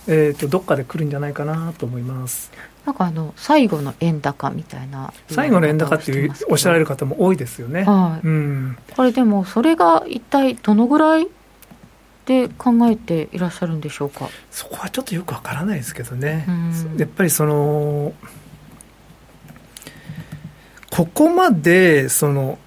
[0.07, 2.51] えーとどっかで来るんじゃないかなと思います。
[2.85, 11.27] なんかあの最後の円高みたいな最後の円高っていうおっしゃられる方も多いですよね、はい、うん、これでもそれが一体どのぐらい
[12.25, 14.29] で考えていらっしゃるんでしょうか？
[14.49, 16.45] そこはちょっとよくわからないですけどね、
[16.97, 18.13] やっぱりその
[20.89, 22.59] ここまでその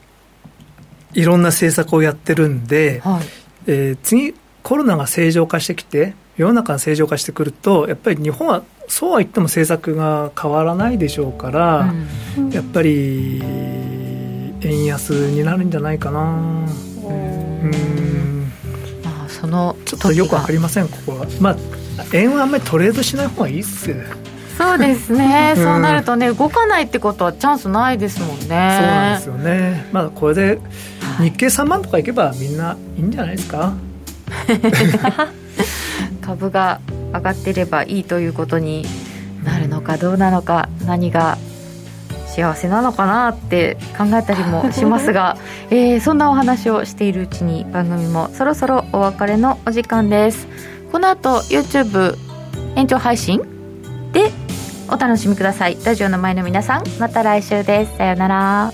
[1.15, 3.25] いろんな政策をやってるんで、はい、
[3.67, 11.93] えー、次コロナが正常化してきて世の中が正常化してくるとやっぱり日本はそうは言っても政策が変わらないでしょうから、
[12.39, 13.43] うん、やっぱり
[14.63, 16.67] 円安になるんじゃないかな。
[17.05, 17.13] う
[17.69, 18.51] ん
[19.05, 21.27] まあ、そのちょっとよくわかりません、ここは。
[21.41, 21.57] まあ、
[22.13, 23.95] 円はあんまりトレードしない方がいいっす
[24.57, 28.37] そうですね、うん、そうなるとね、動かないってことはチャンスないですもんね。
[28.39, 29.87] そうなんですよね。
[29.93, 30.59] まあ、これで
[31.21, 33.75] 日経3万とかいけば、みんないいんじゃないですか？
[36.21, 36.81] 株が
[37.13, 38.85] 上がってればいいということに
[39.45, 41.39] なるのかどうなのか何が
[42.27, 45.39] 幸せなのかなって考えたりもしますが、
[45.71, 50.47] えー、そんなお話をしているうちに番組もそろそろお別れのお時間です。
[50.93, 52.17] この後 YouTube
[52.75, 53.41] 延長配信
[54.13, 54.31] で
[54.89, 55.79] お楽しみください。
[55.85, 57.97] ラジオの前の皆さんまた来週です。
[57.97, 58.73] さようなら。